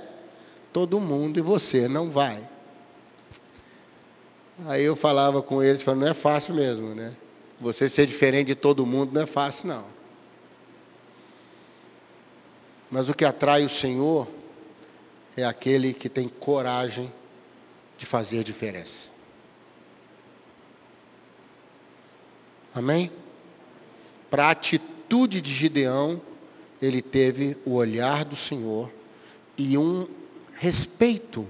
todo 0.73 0.99
mundo 0.99 1.39
e 1.39 1.41
você 1.41 1.87
não 1.87 2.09
vai. 2.09 2.37
Aí 4.67 4.83
eu 4.83 4.95
falava 4.95 5.41
com 5.41 5.61
eles, 5.63 5.81
falando, 5.83 6.01
não 6.01 6.09
é 6.09 6.13
fácil 6.13 6.55
mesmo, 6.55 6.93
né? 6.95 7.13
Você 7.59 7.87
ser 7.87 8.05
diferente 8.05 8.47
de 8.47 8.55
todo 8.55 8.85
mundo 8.85 9.13
não 9.13 9.21
é 9.21 9.25
fácil, 9.25 9.67
não. 9.67 9.85
Mas 12.91 13.09
o 13.09 13.13
que 13.13 13.25
atrai 13.25 13.65
o 13.65 13.69
Senhor 13.69 14.27
é 15.37 15.45
aquele 15.45 15.93
que 15.93 16.09
tem 16.09 16.27
coragem 16.27 17.11
de 17.97 18.05
fazer 18.05 18.43
diferença. 18.43 19.09
Amém? 22.73 23.11
Para 24.29 24.47
a 24.47 24.51
atitude 24.51 25.39
de 25.39 25.53
Gideão, 25.53 26.21
ele 26.81 27.01
teve 27.01 27.57
o 27.65 27.75
olhar 27.75 28.25
do 28.25 28.35
Senhor 28.35 28.91
e 29.57 29.77
um 29.77 30.07
respeito, 30.53 31.47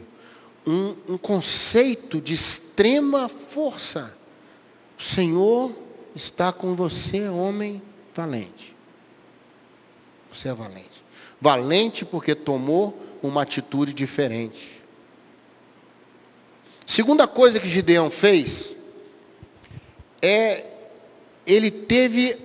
um, 0.67 0.95
um 1.13 1.17
conceito 1.17 2.21
de 2.21 2.33
extrema 2.33 3.27
força. 3.27 4.15
O 4.97 5.01
Senhor 5.01 5.75
está 6.15 6.53
com 6.53 6.75
você, 6.75 7.27
homem 7.27 7.81
valente. 8.13 8.75
Você 10.31 10.49
é 10.49 10.53
valente. 10.53 11.03
Valente 11.41 12.05
porque 12.05 12.35
tomou 12.35 12.99
uma 13.21 13.41
atitude 13.41 13.93
diferente. 13.93 14.83
Segunda 16.85 17.27
coisa 17.27 17.59
que 17.59 17.67
Gideão 17.67 18.09
fez 18.09 18.75
é 20.21 20.65
ele 21.45 21.69
teve 21.71 22.37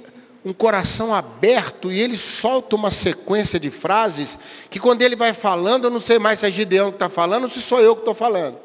um 0.44 0.52
coração 0.52 1.14
aberto 1.14 1.92
e 1.92 2.00
ele 2.00 2.16
solta 2.16 2.74
uma 2.74 2.90
sequência 2.90 3.60
de 3.60 3.70
frases 3.70 4.38
que 4.70 4.78
quando 4.78 5.02
ele 5.02 5.14
vai 5.14 5.34
falando, 5.34 5.84
eu 5.84 5.90
não 5.90 6.00
sei 6.00 6.18
mais 6.18 6.40
se 6.40 6.46
é 6.46 6.50
Gideão 6.50 6.90
que 6.90 6.96
está 6.96 7.08
falando 7.08 7.44
ou 7.44 7.50
se 7.50 7.60
sou 7.60 7.80
eu 7.80 7.94
que 7.94 8.02
estou 8.02 8.14
falando. 8.14 8.58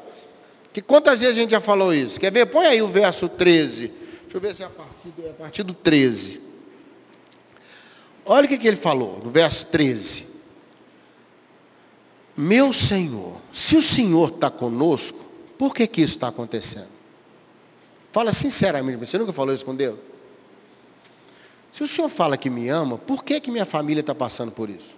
Que 0.72 0.80
quantas 0.80 1.20
vezes 1.20 1.36
a 1.36 1.40
gente 1.40 1.50
já 1.50 1.60
falou 1.60 1.92
isso? 1.92 2.18
Quer 2.18 2.32
ver? 2.32 2.46
Põe 2.46 2.66
aí 2.66 2.82
o 2.82 2.88
verso 2.88 3.28
13. 3.28 3.88
Deixa 3.88 4.36
eu 4.36 4.40
ver 4.40 4.54
se 4.54 4.62
é 4.62 4.66
a 4.66 4.70
partir 4.70 5.08
do, 5.08 5.26
é 5.26 5.30
a 5.30 5.34
partir 5.34 5.62
do 5.62 5.74
13. 5.74 6.40
Olha 8.24 8.44
o 8.44 8.48
que, 8.48 8.58
que 8.58 8.66
ele 8.66 8.76
falou 8.76 9.20
no 9.24 9.30
verso 9.30 9.66
13. 9.66 10.26
Meu 12.36 12.72
Senhor, 12.72 13.40
se 13.52 13.76
o 13.76 13.82
Senhor 13.82 14.30
está 14.30 14.50
conosco, 14.50 15.25
por 15.58 15.74
que, 15.74 15.86
que 15.86 16.02
isso 16.02 16.14
está 16.16 16.28
acontecendo? 16.28 16.88
Fala 18.12 18.32
sinceramente, 18.32 18.98
você 18.98 19.18
nunca 19.18 19.32
falou 19.32 19.54
isso 19.54 19.64
com 19.64 19.74
Deus? 19.74 19.98
Se 21.72 21.82
o 21.82 21.86
Senhor 21.86 22.08
fala 22.08 22.36
que 22.36 22.48
me 22.48 22.68
ama, 22.68 22.96
por 22.96 23.22
que, 23.22 23.38
que 23.40 23.50
minha 23.50 23.66
família 23.66 24.00
está 24.00 24.14
passando 24.14 24.50
por 24.50 24.70
isso? 24.70 24.96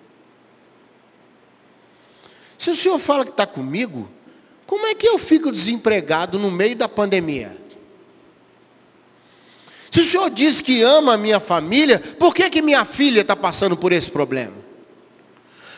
Se 2.56 2.70
o 2.70 2.74
Senhor 2.74 2.98
fala 2.98 3.24
que 3.24 3.30
está 3.30 3.46
comigo, 3.46 4.08
como 4.66 4.86
é 4.86 4.94
que 4.94 5.08
eu 5.08 5.18
fico 5.18 5.50
desempregado 5.50 6.38
no 6.38 6.50
meio 6.50 6.76
da 6.76 6.88
pandemia? 6.88 7.56
Se 9.90 10.00
o 10.00 10.04
Senhor 10.04 10.30
diz 10.30 10.60
que 10.60 10.82
ama 10.82 11.14
a 11.14 11.18
minha 11.18 11.40
família, 11.40 11.98
por 11.98 12.34
que, 12.34 12.48
que 12.50 12.62
minha 12.62 12.84
filha 12.84 13.22
está 13.22 13.34
passando 13.34 13.76
por 13.76 13.90
esse 13.92 14.10
problema? 14.10 14.54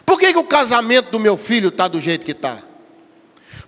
Por 0.04 0.18
que, 0.18 0.32
que 0.32 0.38
o 0.38 0.44
casamento 0.44 1.10
do 1.10 1.20
meu 1.20 1.38
filho 1.38 1.68
está 1.68 1.86
do 1.86 2.00
jeito 2.00 2.24
que 2.24 2.32
está? 2.32 2.62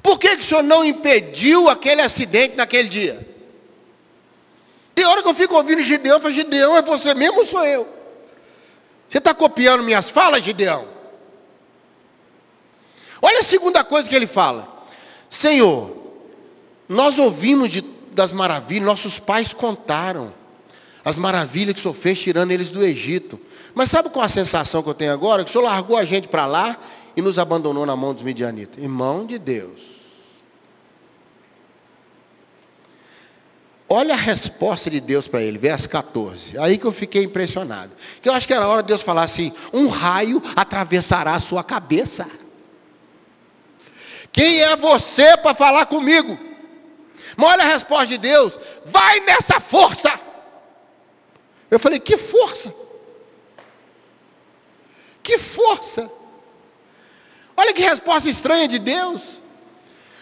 Por 0.02 0.18
que, 0.18 0.36
que 0.36 0.42
o 0.42 0.46
Senhor 0.46 0.62
não 0.62 0.84
impediu 0.84 1.68
aquele 1.68 2.00
acidente 2.00 2.56
naquele 2.56 2.88
dia? 2.88 3.28
Tem 4.94 5.04
hora 5.04 5.22
que 5.22 5.28
eu 5.28 5.34
fico 5.34 5.54
ouvindo 5.54 5.82
Gideão, 5.82 6.16
eu 6.16 6.20
falo, 6.20 6.34
Gideão, 6.34 6.76
é 6.76 6.82
você 6.82 7.14
mesmo 7.14 7.38
ou 7.38 7.46
sou 7.46 7.64
eu? 7.64 7.88
Você 9.08 9.18
está 9.18 9.34
copiando 9.34 9.82
minhas 9.82 10.10
falas, 10.10 10.42
Gideão? 10.42 10.86
Olha 13.20 13.40
a 13.40 13.44
segunda 13.44 13.84
coisa 13.84 14.08
que 14.08 14.14
ele 14.14 14.26
fala. 14.26 14.68
Senhor, 15.30 15.96
nós 16.88 17.18
ouvimos 17.18 17.70
de, 17.70 17.80
das 18.12 18.32
maravilhas, 18.32 18.86
nossos 18.86 19.18
pais 19.18 19.52
contaram 19.52 20.32
as 21.04 21.16
maravilhas 21.16 21.74
que 21.74 21.80
o 21.80 21.82
Senhor 21.82 21.94
fez 21.94 22.20
tirando 22.20 22.50
eles 22.50 22.70
do 22.70 22.82
Egito. 22.84 23.40
Mas 23.74 23.90
sabe 23.90 24.10
qual 24.10 24.24
a 24.24 24.28
sensação 24.28 24.82
que 24.82 24.88
eu 24.88 24.94
tenho 24.94 25.12
agora? 25.12 25.42
Que 25.44 25.50
o 25.50 25.52
Senhor 25.52 25.64
largou 25.64 25.96
a 25.96 26.04
gente 26.04 26.28
para 26.28 26.46
lá 26.46 26.78
e 27.16 27.22
nos 27.22 27.38
abandonou 27.38 27.84
na 27.84 27.96
mão 27.96 28.14
dos 28.14 28.22
midianitas. 28.22 28.82
Irmão 28.82 29.26
de 29.26 29.38
Deus. 29.38 30.02
Olha 33.94 34.14
a 34.14 34.16
resposta 34.16 34.88
de 34.88 35.00
Deus 35.00 35.28
para 35.28 35.42
ele, 35.42 35.58
verso 35.58 35.86
14. 35.86 36.58
Aí 36.58 36.78
que 36.78 36.86
eu 36.86 36.92
fiquei 36.92 37.24
impressionado. 37.24 37.92
Que 38.22 38.28
eu 38.28 38.32
acho 38.32 38.46
que 38.46 38.54
era 38.54 38.66
hora 38.66 38.82
de 38.82 38.88
Deus 38.88 39.02
falar 39.02 39.24
assim: 39.24 39.52
um 39.70 39.86
raio 39.88 40.42
atravessará 40.56 41.32
a 41.32 41.40
sua 41.40 41.62
cabeça. 41.62 42.26
Quem 44.32 44.62
é 44.62 44.74
você 44.76 45.36
para 45.36 45.54
falar 45.54 45.84
comigo? 45.84 46.38
Mas 47.36 47.50
olha 47.50 47.64
a 47.64 47.68
resposta 47.68 48.06
de 48.06 48.16
Deus: 48.16 48.58
vai 48.86 49.20
nessa 49.20 49.60
força. 49.60 50.18
Eu 51.70 51.78
falei: 51.78 52.00
que 52.00 52.16
força? 52.16 52.74
Que 55.22 55.38
força! 55.38 56.10
Olha 57.56 57.72
que 57.72 57.82
resposta 57.82 58.28
estranha 58.28 58.66
de 58.66 58.78
Deus. 58.78 59.40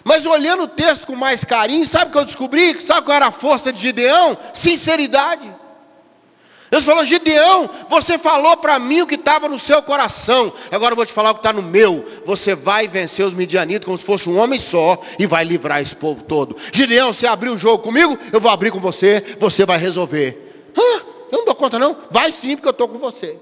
Mas 0.05 0.25
olhando 0.27 0.65
o 0.65 0.69
texto 0.69 1.07
com 1.07 1.15
mais 1.15 1.45
carinho, 1.45 1.87
sabe 1.87 2.07
o 2.07 2.13
que 2.13 2.19
eu 2.19 2.25
descobri? 2.25 2.81
Sabe 2.81 3.03
qual 3.03 3.17
era 3.17 3.27
a 3.27 3.33
força 3.33 3.73
de 3.73 3.81
Gideão? 3.81 4.37
Sinceridade. 4.55 5.61
Deus 6.71 6.85
falou, 6.85 7.05
Gideão, 7.05 7.69
você 7.89 8.17
falou 8.17 8.57
para 8.57 8.79
mim 8.79 9.03
o 9.03 9.07
que 9.07 9.17
estava 9.17 9.49
no 9.49 9.59
seu 9.59 9.83
coração. 9.83 10.53
Agora 10.71 10.93
eu 10.93 10.97
vou 10.97 11.05
te 11.05 11.13
falar 11.13 11.33
o 11.33 11.35
que 11.35 11.41
está 11.41 11.53
no 11.53 11.63
meu. 11.63 12.07
Você 12.25 12.55
vai 12.55 12.87
vencer 12.87 13.27
os 13.27 13.35
midianitas 13.35 13.85
como 13.85 13.99
se 13.99 14.05
fosse 14.05 14.29
um 14.29 14.39
homem 14.39 14.59
só 14.59 14.99
e 15.19 15.27
vai 15.27 15.45
livrar 15.45 15.83
esse 15.83 15.97
povo 15.97 16.23
todo. 16.23 16.57
Gideão, 16.73 17.13
você 17.13 17.27
abriu 17.27 17.55
o 17.55 17.59
jogo 17.59 17.83
comigo? 17.83 18.17
Eu 18.33 18.41
vou 18.41 18.51
abrir 18.51 18.71
com 18.71 18.79
você, 18.79 19.37
você 19.41 19.67
vai 19.67 19.79
resolver. 19.79 20.47
Eu 20.77 21.39
não 21.39 21.45
dou 21.45 21.55
conta 21.55 21.79
não? 21.79 21.97
Vai 22.11 22.31
sim, 22.33 22.57
porque 22.57 22.69
eu 22.69 22.73
estou 22.73 22.89
com 22.89 22.99
você. 22.99 23.39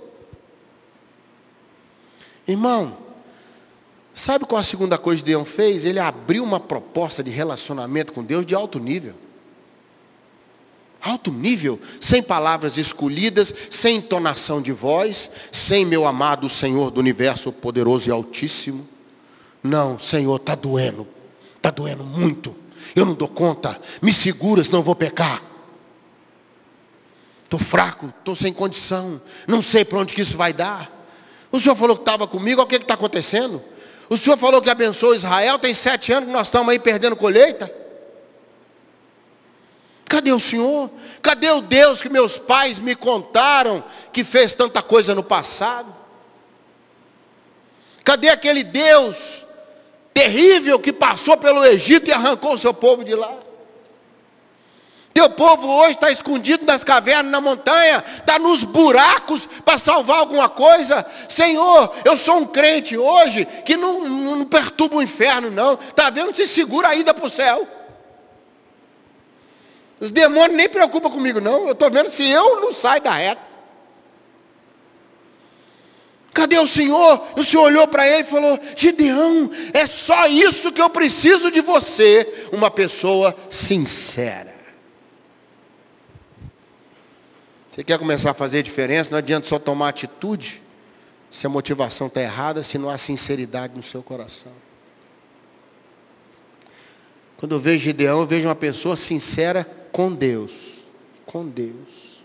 Irmão, 2.47 2.97
sabe 4.19 4.45
qual 4.45 4.61
a 4.61 4.65
segunda 4.65 4.99
coisa 4.99 5.23
que 5.23 5.31
Deus 5.31 5.49
fez? 5.49 5.85
Ele 5.85 6.01
abriu 6.01 6.43
uma 6.43 6.59
proposta 6.59 7.23
de 7.23 7.31
relacionamento 7.31 8.13
com 8.13 8.25
Deus 8.25 8.45
de 8.45 8.55
alto 8.55 8.81
nível. 8.81 9.15
Alto 11.01 11.31
nível, 11.31 11.81
sem 12.01 12.21
palavras 12.21 12.77
escolhidas, 12.77 13.55
sem 13.71 13.97
entonação 13.97 14.61
de 14.61 14.73
voz, 14.73 15.31
sem 15.53 15.85
meu 15.85 16.07
amado 16.07 16.49
Senhor 16.49 16.91
do 16.91 16.99
universo 16.99 17.53
poderoso 17.53 18.09
e 18.09 18.13
altíssimo. 18.13 18.87
Não, 19.63 19.99
Senhor, 19.99 20.37
está 20.37 20.57
doendo, 20.57 21.07
está 21.57 21.71
doendo 21.71 22.03
muito. 22.03 22.55
Eu 22.97 23.05
não 23.05 23.15
dou 23.15 23.29
conta, 23.29 23.81
me 24.03 24.13
segura, 24.13 24.65
senão 24.65 24.83
vou 24.83 24.97
pecar. 24.97 25.43
Estou 27.45 27.61
fraco, 27.61 28.13
estou 28.19 28.35
sem 28.35 28.53
condição, 28.53 29.23
não 29.47 29.63
sei 29.63 29.85
para 29.85 30.01
onde 30.01 30.13
que 30.13 30.21
isso 30.21 30.37
vai 30.37 30.53
dar. 30.53 30.91
O 31.51 31.61
Senhor 31.61 31.77
falou 31.77 31.97
que 31.97 32.03
estava 32.03 32.27
comigo, 32.27 32.61
olha 32.61 32.67
o 32.67 32.69
que 32.69 32.77
está 32.77 32.95
acontecendo. 32.95 33.63
O 34.09 34.17
Senhor 34.17 34.37
falou 34.37 34.63
que 34.63 34.71
abençoou 34.71 35.15
Israel, 35.15 35.59
tem 35.59 35.75
sete 35.75 36.13
anos 36.13 36.29
que 36.29 36.33
nós 36.33 36.47
estamos 36.47 36.71
aí 36.71 36.79
perdendo 36.79 37.15
colheita. 37.15 37.73
Cadê 40.09 40.33
o 40.33 40.41
Senhor? 40.41 40.91
Cadê 41.21 41.51
o 41.51 41.61
Deus 41.61 42.03
que 42.03 42.09
meus 42.09 42.39
pais 42.39 42.79
me 42.79 42.95
contaram 42.95 43.85
que 44.11 44.25
fez 44.25 44.55
tanta 44.55 44.81
coisa 44.81 45.15
no 45.15 45.23
passado? 45.23 45.95
Cadê 48.03 48.31
aquele 48.31 48.65
Deus 48.65 49.45
terrível 50.15 50.81
que 50.81 50.93
passou 50.93 51.37
pelo 51.37 51.63
Egito 51.65 52.09
e 52.09 52.13
arrancou 52.13 52.55
o 52.55 52.59
seu 52.59 52.73
povo 52.73 53.05
de 53.05 53.15
lá. 53.15 53.48
Teu 55.19 55.31
povo 55.31 55.67
hoje 55.67 55.95
está 55.95 56.13
escondido 56.13 56.65
nas 56.65 56.85
cavernas, 56.85 57.33
na 57.33 57.41
montanha, 57.41 58.05
está 58.07 58.39
nos 58.39 58.63
buracos 58.63 59.49
para 59.65 59.77
salvar 59.77 60.19
alguma 60.19 60.49
coisa. 60.49 61.05
Senhor, 61.29 61.93
eu 62.05 62.17
sou 62.17 62.37
um 62.37 62.47
crente 62.47 62.97
hoje 62.97 63.45
que 63.65 63.77
não, 63.77 64.07
não 64.07 64.45
perturba 64.45 64.95
o 64.95 65.03
inferno, 65.03 65.51
não. 65.51 65.75
Está 65.75 66.09
vendo? 66.09 66.33
Se 66.37 66.47
segura 66.47 66.91
a 66.91 66.95
ida 66.95 67.13
para 67.13 67.27
o 67.27 67.29
céu. 67.29 67.67
Os 69.99 70.13
demônios 70.13 70.57
nem 70.57 70.69
preocupam 70.69 71.11
comigo, 71.11 71.41
não. 71.41 71.67
Eu 71.67 71.73
estou 71.73 71.91
vendo 71.91 72.13
se 72.13 72.25
eu 72.25 72.61
não 72.61 72.73
saio 72.73 73.03
da 73.03 73.11
reta. 73.11 73.43
Cadê 76.33 76.61
o 76.61 76.67
Senhor? 76.69 77.27
O 77.37 77.43
Senhor 77.43 77.65
olhou 77.65 77.89
para 77.89 78.07
ele 78.07 78.23
e 78.23 78.31
falou: 78.31 78.57
Gideão, 78.77 79.51
é 79.75 79.85
só 79.85 80.29
isso 80.29 80.71
que 80.71 80.81
eu 80.81 80.89
preciso 80.89 81.51
de 81.51 81.61
você, 81.61 82.49
uma 82.53 82.71
pessoa 82.71 83.35
sincera. 83.51 84.48
Você 87.79 87.85
quer 87.85 87.97
começar 87.97 88.33
a 88.33 88.35
fazer 88.35 88.65
diferença? 88.65 89.13
Não 89.13 89.19
adianta 89.19 89.47
só 89.47 89.57
tomar 89.57 89.91
atitude 89.91 90.61
se 91.31 91.47
a 91.47 91.49
motivação 91.49 92.09
está 92.09 92.21
errada, 92.21 92.61
se 92.61 92.77
não 92.77 92.91
há 92.91 92.99
sinceridade 92.99 93.77
no 93.77 93.85
seu 93.85 94.03
coração. 94.03 94.51
Quando 97.37 97.55
eu 97.55 97.61
vejo 97.61 97.85
Gideão, 97.85 98.19
eu 98.19 98.27
vejo 98.27 98.49
uma 98.49 98.57
pessoa 98.57 98.97
sincera 98.97 99.65
com 99.93 100.13
Deus. 100.13 100.79
Com 101.25 101.47
Deus. 101.47 102.25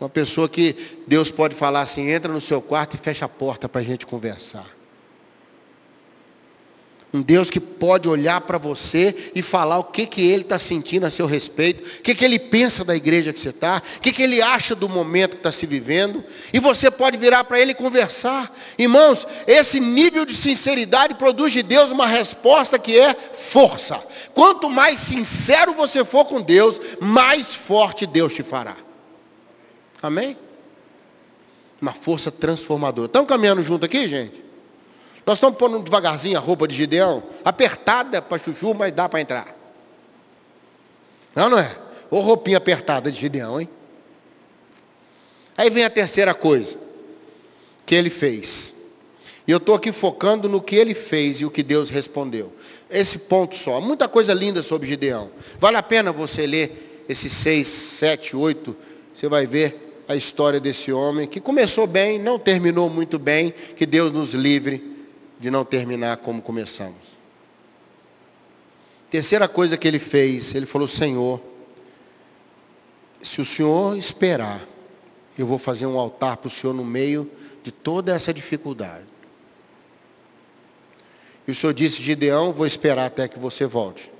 Uma 0.00 0.08
pessoa 0.08 0.48
que 0.48 1.00
Deus 1.04 1.32
pode 1.32 1.56
falar 1.56 1.80
assim, 1.80 2.10
entra 2.10 2.32
no 2.32 2.40
seu 2.40 2.62
quarto 2.62 2.94
e 2.94 2.96
fecha 2.96 3.24
a 3.24 3.28
porta 3.28 3.68
para 3.68 3.80
a 3.80 3.84
gente 3.84 4.06
conversar. 4.06 4.72
Um 7.14 7.22
Deus 7.22 7.48
que 7.48 7.60
pode 7.60 8.08
olhar 8.08 8.40
para 8.40 8.58
você 8.58 9.30
e 9.36 9.40
falar 9.40 9.78
o 9.78 9.84
que, 9.84 10.04
que 10.04 10.20
Ele 10.20 10.42
está 10.42 10.58
sentindo 10.58 11.06
a 11.06 11.12
seu 11.12 11.26
respeito, 11.26 12.00
o 12.00 12.02
que, 12.02 12.12
que 12.12 12.24
Ele 12.24 12.40
pensa 12.40 12.84
da 12.84 12.96
igreja 12.96 13.32
que 13.32 13.38
você 13.38 13.50
está, 13.50 13.80
o 13.98 14.00
que, 14.00 14.12
que 14.12 14.20
Ele 14.20 14.42
acha 14.42 14.74
do 14.74 14.88
momento 14.88 15.30
que 15.30 15.36
está 15.36 15.52
se 15.52 15.64
vivendo. 15.64 16.24
E 16.52 16.58
você 16.58 16.90
pode 16.90 17.16
virar 17.16 17.44
para 17.44 17.60
Ele 17.60 17.70
e 17.70 17.74
conversar. 17.76 18.52
Irmãos, 18.76 19.28
esse 19.46 19.78
nível 19.78 20.26
de 20.26 20.34
sinceridade 20.34 21.14
produz 21.14 21.52
de 21.52 21.62
Deus 21.62 21.92
uma 21.92 22.08
resposta 22.08 22.80
que 22.80 22.98
é 22.98 23.14
força. 23.14 24.02
Quanto 24.34 24.68
mais 24.68 24.98
sincero 24.98 25.72
você 25.72 26.04
for 26.04 26.24
com 26.24 26.40
Deus, 26.40 26.80
mais 27.00 27.54
forte 27.54 28.06
Deus 28.06 28.34
te 28.34 28.42
fará. 28.42 28.76
Amém? 30.02 30.36
Uma 31.80 31.92
força 31.92 32.32
transformadora. 32.32 33.06
Estão 33.06 33.24
caminhando 33.24 33.62
junto 33.62 33.84
aqui, 33.84 34.08
gente? 34.08 34.42
Nós 35.26 35.38
estamos 35.38 35.58
pondo 35.58 35.78
devagarzinho 35.80 36.36
a 36.36 36.40
roupa 36.40 36.68
de 36.68 36.74
Gideão, 36.74 37.22
apertada 37.44 38.20
para 38.20 38.38
chuchu, 38.38 38.74
mas 38.74 38.92
dá 38.92 39.08
para 39.08 39.20
entrar. 39.20 39.56
Não, 41.34 41.48
não 41.48 41.58
é? 41.58 41.74
Ou 42.10 42.20
roupinha 42.20 42.58
apertada 42.58 43.10
de 43.10 43.18
Gideão, 43.18 43.60
hein? 43.60 43.68
Aí 45.56 45.70
vem 45.70 45.84
a 45.84 45.90
terceira 45.90 46.34
coisa 46.34 46.78
que 47.86 47.94
ele 47.94 48.10
fez. 48.10 48.74
E 49.46 49.50
eu 49.50 49.58
estou 49.58 49.74
aqui 49.74 49.92
focando 49.92 50.48
no 50.48 50.60
que 50.60 50.76
ele 50.76 50.94
fez 50.94 51.40
e 51.40 51.44
o 51.44 51.50
que 51.50 51.62
Deus 51.62 51.90
respondeu. 51.90 52.52
Esse 52.90 53.18
ponto 53.18 53.56
só. 53.56 53.80
Muita 53.80 54.08
coisa 54.08 54.32
linda 54.34 54.62
sobre 54.62 54.88
Gideão. 54.88 55.30
Vale 55.58 55.76
a 55.76 55.82
pena 55.82 56.12
você 56.12 56.46
ler 56.46 57.04
esses 57.08 57.32
seis, 57.32 57.66
sete, 57.66 58.36
oito. 58.36 58.76
Você 59.14 59.28
vai 59.28 59.46
ver 59.46 60.02
a 60.08 60.14
história 60.14 60.60
desse 60.60 60.92
homem 60.92 61.26
que 61.26 61.40
começou 61.40 61.86
bem, 61.86 62.18
não 62.18 62.38
terminou 62.38 62.90
muito 62.90 63.18
bem. 63.18 63.52
Que 63.76 63.86
Deus 63.86 64.12
nos 64.12 64.34
livre 64.34 64.93
de 65.44 65.50
não 65.50 65.62
terminar 65.62 66.16
como 66.16 66.40
começamos. 66.40 67.18
Terceira 69.10 69.46
coisa 69.46 69.76
que 69.76 69.86
ele 69.86 69.98
fez, 69.98 70.54
ele 70.54 70.64
falou: 70.64 70.88
Senhor, 70.88 71.38
se 73.20 73.42
o 73.42 73.44
Senhor 73.44 73.94
esperar, 73.94 74.66
eu 75.36 75.46
vou 75.46 75.58
fazer 75.58 75.84
um 75.84 75.98
altar 75.98 76.38
para 76.38 76.48
o 76.48 76.50
Senhor 76.50 76.72
no 76.72 76.82
meio 76.82 77.30
de 77.62 77.70
toda 77.70 78.14
essa 78.14 78.32
dificuldade. 78.32 79.04
E 81.46 81.50
o 81.50 81.54
Senhor 81.54 81.74
disse: 81.74 82.02
Gideão, 82.02 82.50
vou 82.50 82.66
esperar 82.66 83.04
até 83.04 83.28
que 83.28 83.38
você 83.38 83.66
volte. 83.66 84.10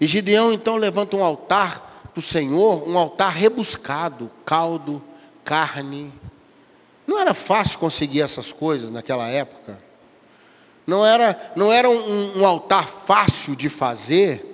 E 0.00 0.06
Gideão 0.06 0.50
então 0.50 0.76
levanta 0.76 1.14
um 1.14 1.22
altar 1.22 2.08
para 2.14 2.20
o 2.20 2.22
Senhor, 2.22 2.88
um 2.88 2.96
altar 2.96 3.34
rebuscado, 3.34 4.30
caldo, 4.46 5.02
carne, 5.44 6.10
não 7.08 7.18
era 7.18 7.32
fácil 7.32 7.78
conseguir 7.78 8.20
essas 8.20 8.52
coisas 8.52 8.90
naquela 8.90 9.26
época. 9.28 9.82
Não 10.86 11.04
era, 11.04 11.52
não 11.56 11.72
era 11.72 11.88
um, 11.88 12.38
um 12.38 12.46
altar 12.46 12.86
fácil 12.86 13.56
de 13.56 13.70
fazer. 13.70 14.44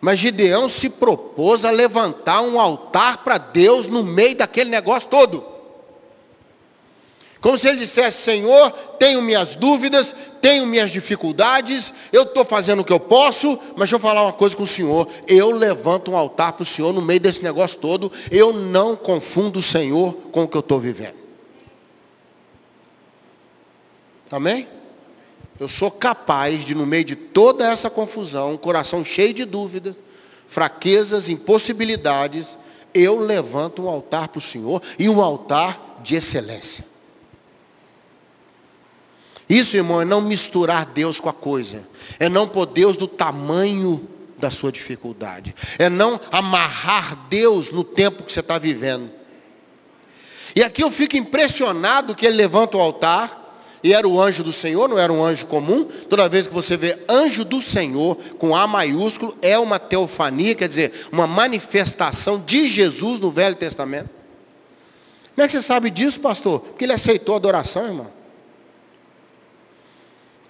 Mas 0.00 0.18
Gideão 0.18 0.68
se 0.68 0.90
propôs 0.90 1.64
a 1.64 1.70
levantar 1.70 2.40
um 2.40 2.58
altar 2.58 3.18
para 3.18 3.38
Deus 3.38 3.86
no 3.86 4.02
meio 4.02 4.34
daquele 4.36 4.68
negócio 4.68 5.08
todo. 5.08 5.44
Como 7.40 7.56
se 7.56 7.68
ele 7.68 7.78
dissesse, 7.78 8.22
Senhor, 8.22 8.70
tenho 8.98 9.22
minhas 9.22 9.54
dúvidas, 9.54 10.12
tenho 10.40 10.66
minhas 10.66 10.90
dificuldades, 10.90 11.92
eu 12.12 12.22
estou 12.22 12.44
fazendo 12.44 12.80
o 12.80 12.84
que 12.84 12.92
eu 12.92 12.98
posso, 12.98 13.56
mas 13.76 13.90
deixa 13.90 13.94
eu 13.94 14.00
falar 14.00 14.22
uma 14.24 14.32
coisa 14.32 14.56
com 14.56 14.64
o 14.64 14.66
Senhor. 14.66 15.06
Eu 15.28 15.52
levanto 15.52 16.10
um 16.10 16.16
altar 16.16 16.54
para 16.54 16.64
o 16.64 16.66
Senhor 16.66 16.92
no 16.92 17.00
meio 17.00 17.20
desse 17.20 17.44
negócio 17.44 17.78
todo, 17.78 18.10
eu 18.28 18.52
não 18.52 18.96
confundo 18.96 19.60
o 19.60 19.62
Senhor 19.62 20.14
com 20.32 20.42
o 20.42 20.48
que 20.48 20.56
eu 20.56 20.60
estou 20.60 20.80
vivendo. 20.80 21.23
Amém? 24.34 24.66
Eu 25.60 25.68
sou 25.68 25.92
capaz 25.92 26.64
de, 26.64 26.74
no 26.74 26.84
meio 26.84 27.04
de 27.04 27.14
toda 27.14 27.70
essa 27.70 27.88
confusão, 27.88 28.54
um 28.54 28.56
coração 28.56 29.04
cheio 29.04 29.32
de 29.32 29.44
dúvidas, 29.44 29.94
fraquezas, 30.48 31.28
impossibilidades, 31.28 32.58
eu 32.92 33.16
levanto 33.16 33.84
um 33.84 33.88
altar 33.88 34.26
para 34.26 34.40
o 34.40 34.42
Senhor 34.42 34.82
e 34.98 35.08
um 35.08 35.22
altar 35.22 36.00
de 36.02 36.16
excelência. 36.16 36.84
Isso, 39.48 39.76
irmão, 39.76 40.02
é 40.02 40.04
não 40.04 40.20
misturar 40.20 40.86
Deus 40.86 41.20
com 41.20 41.28
a 41.28 41.32
coisa. 41.32 41.86
É 42.18 42.28
não 42.28 42.48
pôr 42.48 42.66
Deus 42.66 42.96
do 42.96 43.06
tamanho 43.06 44.08
da 44.36 44.50
sua 44.50 44.72
dificuldade. 44.72 45.54
É 45.78 45.88
não 45.88 46.20
amarrar 46.32 47.28
Deus 47.28 47.70
no 47.70 47.84
tempo 47.84 48.24
que 48.24 48.32
você 48.32 48.40
está 48.40 48.58
vivendo. 48.58 49.12
E 50.56 50.62
aqui 50.64 50.82
eu 50.82 50.90
fico 50.90 51.16
impressionado 51.16 52.16
que 52.16 52.26
ele 52.26 52.36
levanta 52.36 52.76
o 52.76 52.80
altar 52.80 53.43
e 53.84 53.92
era 53.92 54.08
o 54.08 54.18
anjo 54.18 54.42
do 54.42 54.50
Senhor, 54.50 54.88
não 54.88 54.98
era 54.98 55.12
um 55.12 55.22
anjo 55.22 55.44
comum. 55.44 55.84
Toda 55.84 56.26
vez 56.26 56.46
que 56.46 56.54
você 56.54 56.74
vê 56.74 56.98
anjo 57.06 57.44
do 57.44 57.60
Senhor, 57.60 58.16
com 58.38 58.56
A 58.56 58.66
maiúsculo, 58.66 59.36
é 59.42 59.58
uma 59.58 59.78
teofania, 59.78 60.54
quer 60.54 60.68
dizer, 60.68 60.90
uma 61.12 61.26
manifestação 61.26 62.40
de 62.40 62.66
Jesus 62.66 63.20
no 63.20 63.30
Velho 63.30 63.54
Testamento. 63.54 64.08
Como 65.34 65.44
é 65.44 65.46
que 65.46 65.52
você 65.52 65.60
sabe 65.60 65.90
disso, 65.90 66.18
pastor? 66.18 66.60
Porque 66.60 66.86
ele 66.86 66.94
aceitou 66.94 67.34
a 67.34 67.36
adoração, 67.36 67.84
irmão. 67.84 68.06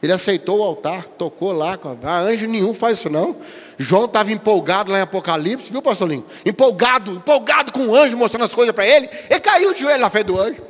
Ele 0.00 0.12
aceitou 0.12 0.60
o 0.60 0.62
altar, 0.62 1.08
tocou 1.08 1.50
lá. 1.50 1.76
Ah, 2.04 2.20
anjo 2.20 2.46
nenhum 2.46 2.72
faz 2.72 2.98
isso 2.98 3.10
não. 3.10 3.34
João 3.76 4.04
estava 4.04 4.30
empolgado 4.30 4.92
lá 4.92 4.98
em 4.98 5.02
Apocalipse, 5.02 5.72
viu, 5.72 5.82
pastor 5.82 6.08
Linho? 6.08 6.24
Empolgado, 6.46 7.10
empolgado 7.10 7.72
com 7.72 7.88
o 7.88 7.96
anjo 7.96 8.16
mostrando 8.16 8.44
as 8.44 8.54
coisas 8.54 8.72
para 8.72 8.86
ele. 8.86 9.08
Ele 9.28 9.40
caiu 9.40 9.74
de 9.74 9.80
joelho 9.80 10.00
na 10.00 10.08
frente 10.08 10.26
do 10.26 10.38
anjo. 10.38 10.62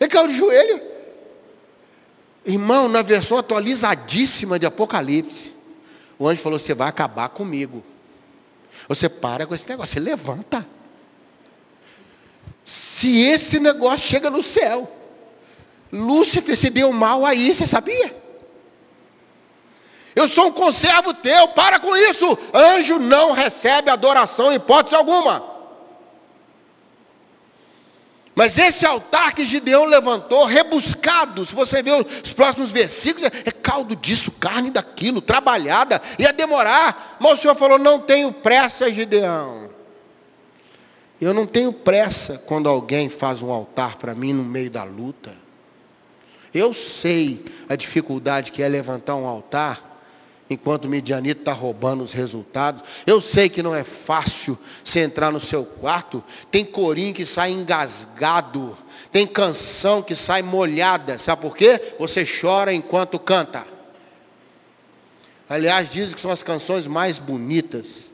Ele 0.00 0.10
caiu 0.10 0.26
de 0.26 0.34
joelho. 0.34 0.93
Irmão, 2.44 2.88
na 2.88 3.02
versão 3.02 3.38
atualizadíssima 3.38 4.58
de 4.58 4.66
Apocalipse, 4.66 5.54
o 6.18 6.28
anjo 6.28 6.42
falou: 6.42 6.58
Você 6.58 6.74
vai 6.74 6.88
acabar 6.88 7.28
comigo. 7.30 7.82
Você 8.88 9.08
para 9.08 9.46
com 9.46 9.54
esse 9.54 9.68
negócio, 9.68 9.94
você 9.94 10.00
levanta. 10.00 10.66
Se 12.64 13.20
esse 13.20 13.60
negócio 13.60 14.08
chega 14.08 14.30
no 14.30 14.42
céu, 14.42 14.90
Lúcifer 15.92 16.56
se 16.56 16.70
deu 16.70 16.92
mal 16.92 17.24
aí, 17.24 17.54
você 17.54 17.66
sabia? 17.66 18.24
Eu 20.14 20.28
sou 20.28 20.48
um 20.48 20.52
conservo 20.52 21.12
teu, 21.14 21.48
para 21.48 21.78
com 21.80 21.94
isso. 21.96 22.38
Anjo 22.52 22.98
não 22.98 23.32
recebe 23.32 23.90
adoração 23.90 24.52
hipótese 24.52 24.94
alguma. 24.94 25.53
Mas 28.34 28.58
esse 28.58 28.84
altar 28.84 29.32
que 29.32 29.46
Gideão 29.46 29.84
levantou, 29.84 30.44
rebuscado, 30.44 31.46
se 31.46 31.54
você 31.54 31.82
ver 31.82 31.92
os 31.94 32.32
próximos 32.32 32.72
versículos, 32.72 33.30
é 33.44 33.50
caldo 33.52 33.94
disso, 33.94 34.32
carne 34.32 34.70
daquilo, 34.70 35.20
trabalhada, 35.20 36.02
ia 36.18 36.32
demorar. 36.32 37.16
Mas 37.20 37.38
o 37.38 37.42
Senhor 37.42 37.54
falou: 37.54 37.78
não 37.78 38.00
tenho 38.00 38.32
pressa, 38.32 38.92
Gideão. 38.92 39.70
Eu 41.20 41.32
não 41.32 41.46
tenho 41.46 41.72
pressa 41.72 42.42
quando 42.44 42.68
alguém 42.68 43.08
faz 43.08 43.40
um 43.40 43.52
altar 43.52 43.96
para 43.96 44.14
mim 44.14 44.32
no 44.32 44.44
meio 44.44 44.68
da 44.68 44.82
luta. 44.82 45.32
Eu 46.52 46.72
sei 46.74 47.44
a 47.68 47.76
dificuldade 47.76 48.50
que 48.50 48.62
é 48.62 48.68
levantar 48.68 49.14
um 49.14 49.26
altar 49.26 49.93
enquanto 50.54 50.86
o 50.86 50.88
Midianito 50.88 51.40
está 51.40 51.52
roubando 51.52 52.02
os 52.02 52.12
resultados. 52.12 52.82
Eu 53.06 53.20
sei 53.20 53.48
que 53.48 53.62
não 53.62 53.74
é 53.74 53.84
fácil 53.84 54.58
você 54.82 55.00
entrar 55.00 55.30
no 55.30 55.40
seu 55.40 55.64
quarto. 55.64 56.24
Tem 56.50 56.64
corinho 56.64 57.12
que 57.12 57.26
sai 57.26 57.52
engasgado. 57.52 58.76
Tem 59.12 59.26
canção 59.26 60.02
que 60.02 60.16
sai 60.16 60.42
molhada. 60.42 61.18
Sabe 61.18 61.42
por 61.42 61.56
quê? 61.56 61.94
Você 61.98 62.24
chora 62.24 62.72
enquanto 62.72 63.18
canta. 63.18 63.64
Aliás, 65.48 65.90
dizem 65.90 66.14
que 66.14 66.20
são 66.20 66.30
as 66.30 66.42
canções 66.42 66.86
mais 66.86 67.18
bonitas. 67.18 68.10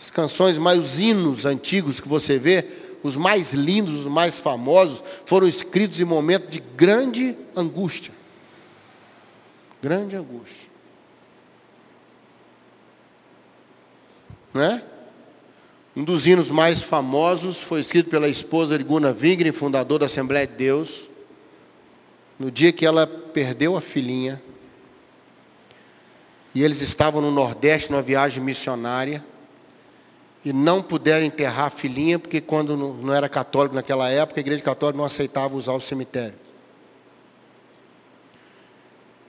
As 0.00 0.10
canções 0.10 0.58
mais, 0.58 0.78
os 0.78 0.98
hinos 0.98 1.44
antigos 1.44 2.00
que 2.00 2.08
você 2.08 2.38
vê, 2.38 2.66
os 3.02 3.16
mais 3.16 3.52
lindos, 3.52 4.00
os 4.00 4.06
mais 4.06 4.38
famosos, 4.38 5.02
foram 5.26 5.46
escritos 5.46 6.00
em 6.00 6.04
momentos 6.04 6.50
de 6.50 6.60
grande 6.60 7.36
angústia. 7.54 8.12
Grande 9.82 10.14
angústia. 10.14 10.70
Não 14.54 14.62
é? 14.62 14.82
Um 15.96 16.04
dos 16.04 16.26
hinos 16.26 16.50
mais 16.50 16.80
famosos 16.80 17.58
foi 17.58 17.80
escrito 17.80 18.08
pela 18.08 18.28
esposa 18.28 18.78
de 18.78 18.84
Gunnar 18.84 19.14
Wingren, 19.14 19.50
fundador 19.50 19.98
da 19.98 20.06
Assembleia 20.06 20.46
de 20.46 20.54
Deus, 20.54 21.10
no 22.38 22.50
dia 22.50 22.72
que 22.72 22.86
ela 22.86 23.06
perdeu 23.06 23.76
a 23.76 23.80
filhinha. 23.80 24.40
E 26.54 26.62
eles 26.62 26.80
estavam 26.80 27.20
no 27.20 27.30
Nordeste 27.30 27.90
numa 27.90 28.02
viagem 28.02 28.42
missionária 28.42 29.24
e 30.44 30.52
não 30.52 30.80
puderam 30.82 31.26
enterrar 31.26 31.66
a 31.66 31.70
filhinha, 31.70 32.18
porque 32.18 32.40
quando 32.40 32.76
não 32.76 33.12
era 33.12 33.28
católico 33.28 33.74
naquela 33.74 34.08
época, 34.08 34.38
a 34.38 34.42
igreja 34.42 34.62
católica 34.62 34.96
não 34.96 35.04
aceitava 35.04 35.56
usar 35.56 35.72
o 35.72 35.80
cemitério. 35.80 36.41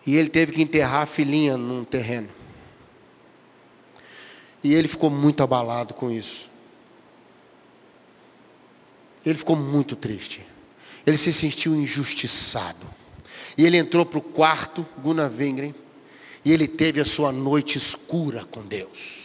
E 0.06 0.18
ele 0.18 0.30
teve 0.30 0.52
que 0.52 0.62
enterrar 0.62 1.04
a 1.04 1.06
filhinha 1.06 1.56
num 1.56 1.84
terreno. 1.84 2.30
E 4.64 4.74
ele 4.74 4.88
ficou 4.88 5.10
muito 5.10 5.42
abalado 5.44 5.94
com 5.94 6.12
isso. 6.12 6.50
Ele 9.26 9.38
ficou 9.38 9.56
muito 9.56 9.96
triste. 9.96 10.46
Ele 11.06 11.18
se 11.18 11.32
sentiu 11.32 11.76
injustiçado. 11.76 12.88
E 13.58 13.66
ele 13.66 13.78
entrou 13.78 14.06
para 14.06 14.20
o 14.20 14.22
quarto, 14.22 14.86
Gunnar 15.02 15.32
Wingren, 15.32 15.74
e 16.44 16.52
ele 16.52 16.68
teve 16.68 17.00
a 17.00 17.06
sua 17.06 17.32
noite 17.32 17.78
escura 17.78 18.44
com 18.46 18.62
Deus. 18.62 19.24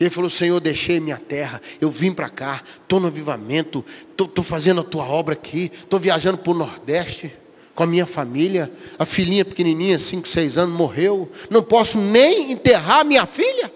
Ele 0.00 0.10
falou, 0.10 0.30
Senhor, 0.30 0.58
deixei 0.58 0.98
minha 0.98 1.18
terra, 1.18 1.62
eu 1.80 1.88
vim 1.88 2.12
para 2.12 2.28
cá, 2.28 2.60
estou 2.64 2.98
no 2.98 3.06
avivamento, 3.06 3.84
estou 4.10 4.42
fazendo 4.42 4.80
a 4.80 4.84
tua 4.84 5.04
obra 5.04 5.34
aqui, 5.34 5.70
estou 5.72 6.00
viajando 6.00 6.38
para 6.38 6.50
o 6.50 6.54
Nordeste 6.54 7.32
com 7.74 7.82
a 7.82 7.86
minha 7.86 8.06
família, 8.06 8.70
a 8.98 9.06
filhinha 9.06 9.44
pequenininha, 9.44 9.98
5, 9.98 10.28
6 10.28 10.58
anos, 10.58 10.76
morreu. 10.76 11.30
Não 11.50 11.62
posso 11.62 11.98
nem 11.98 12.52
enterrar 12.52 13.04
minha 13.04 13.26
filha. 13.26 13.72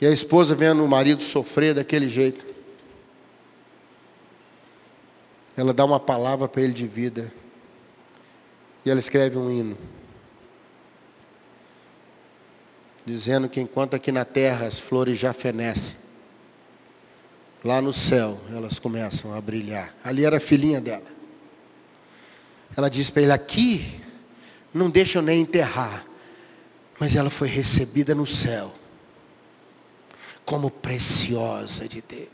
E 0.00 0.06
a 0.06 0.10
esposa 0.10 0.54
vendo 0.54 0.84
o 0.84 0.88
marido 0.88 1.22
sofrer 1.22 1.74
daquele 1.74 2.08
jeito. 2.08 2.44
Ela 5.56 5.72
dá 5.72 5.84
uma 5.84 6.00
palavra 6.00 6.48
para 6.48 6.62
ele 6.62 6.72
de 6.72 6.86
vida. 6.86 7.32
E 8.84 8.90
ela 8.90 8.98
escreve 8.98 9.38
um 9.38 9.50
hino. 9.50 9.78
Dizendo 13.04 13.48
que 13.48 13.60
enquanto 13.60 13.94
aqui 13.94 14.10
na 14.10 14.24
terra 14.24 14.66
as 14.66 14.78
flores 14.78 15.18
já 15.18 15.32
fenecem, 15.32 16.01
Lá 17.64 17.80
no 17.80 17.92
céu, 17.92 18.40
elas 18.50 18.78
começam 18.78 19.32
a 19.32 19.40
brilhar. 19.40 19.94
Ali 20.02 20.24
era 20.24 20.38
a 20.38 20.40
filhinha 20.40 20.80
dela. 20.80 21.06
Ela 22.76 22.88
disse 22.88 23.12
para 23.12 23.22
ele: 23.22 23.32
Aqui, 23.32 24.00
não 24.74 24.90
deixa 24.90 25.18
eu 25.18 25.22
nem 25.22 25.40
enterrar. 25.40 26.04
Mas 26.98 27.14
ela 27.14 27.30
foi 27.30 27.48
recebida 27.48 28.14
no 28.14 28.26
céu, 28.26 28.74
como 30.44 30.70
preciosa 30.70 31.88
de 31.88 32.00
Deus. 32.00 32.28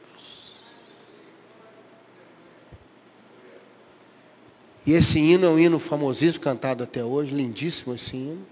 E 4.87 4.93
esse 4.93 5.19
hino 5.19 5.47
é 5.47 5.51
um 5.51 5.59
hino 5.59 5.79
famosíssimo, 5.79 6.43
cantado 6.43 6.83
até 6.83 7.05
hoje, 7.05 7.35
lindíssimo 7.35 7.95
esse 7.95 8.17
hino. 8.17 8.47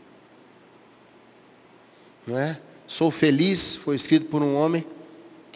Não 2.27 2.39
é? 2.39 2.61
Sou 2.87 3.11
feliz, 3.11 3.77
foi 3.77 3.97
escrito 3.97 4.27
por 4.27 4.43
um 4.43 4.55
homem 4.55 4.85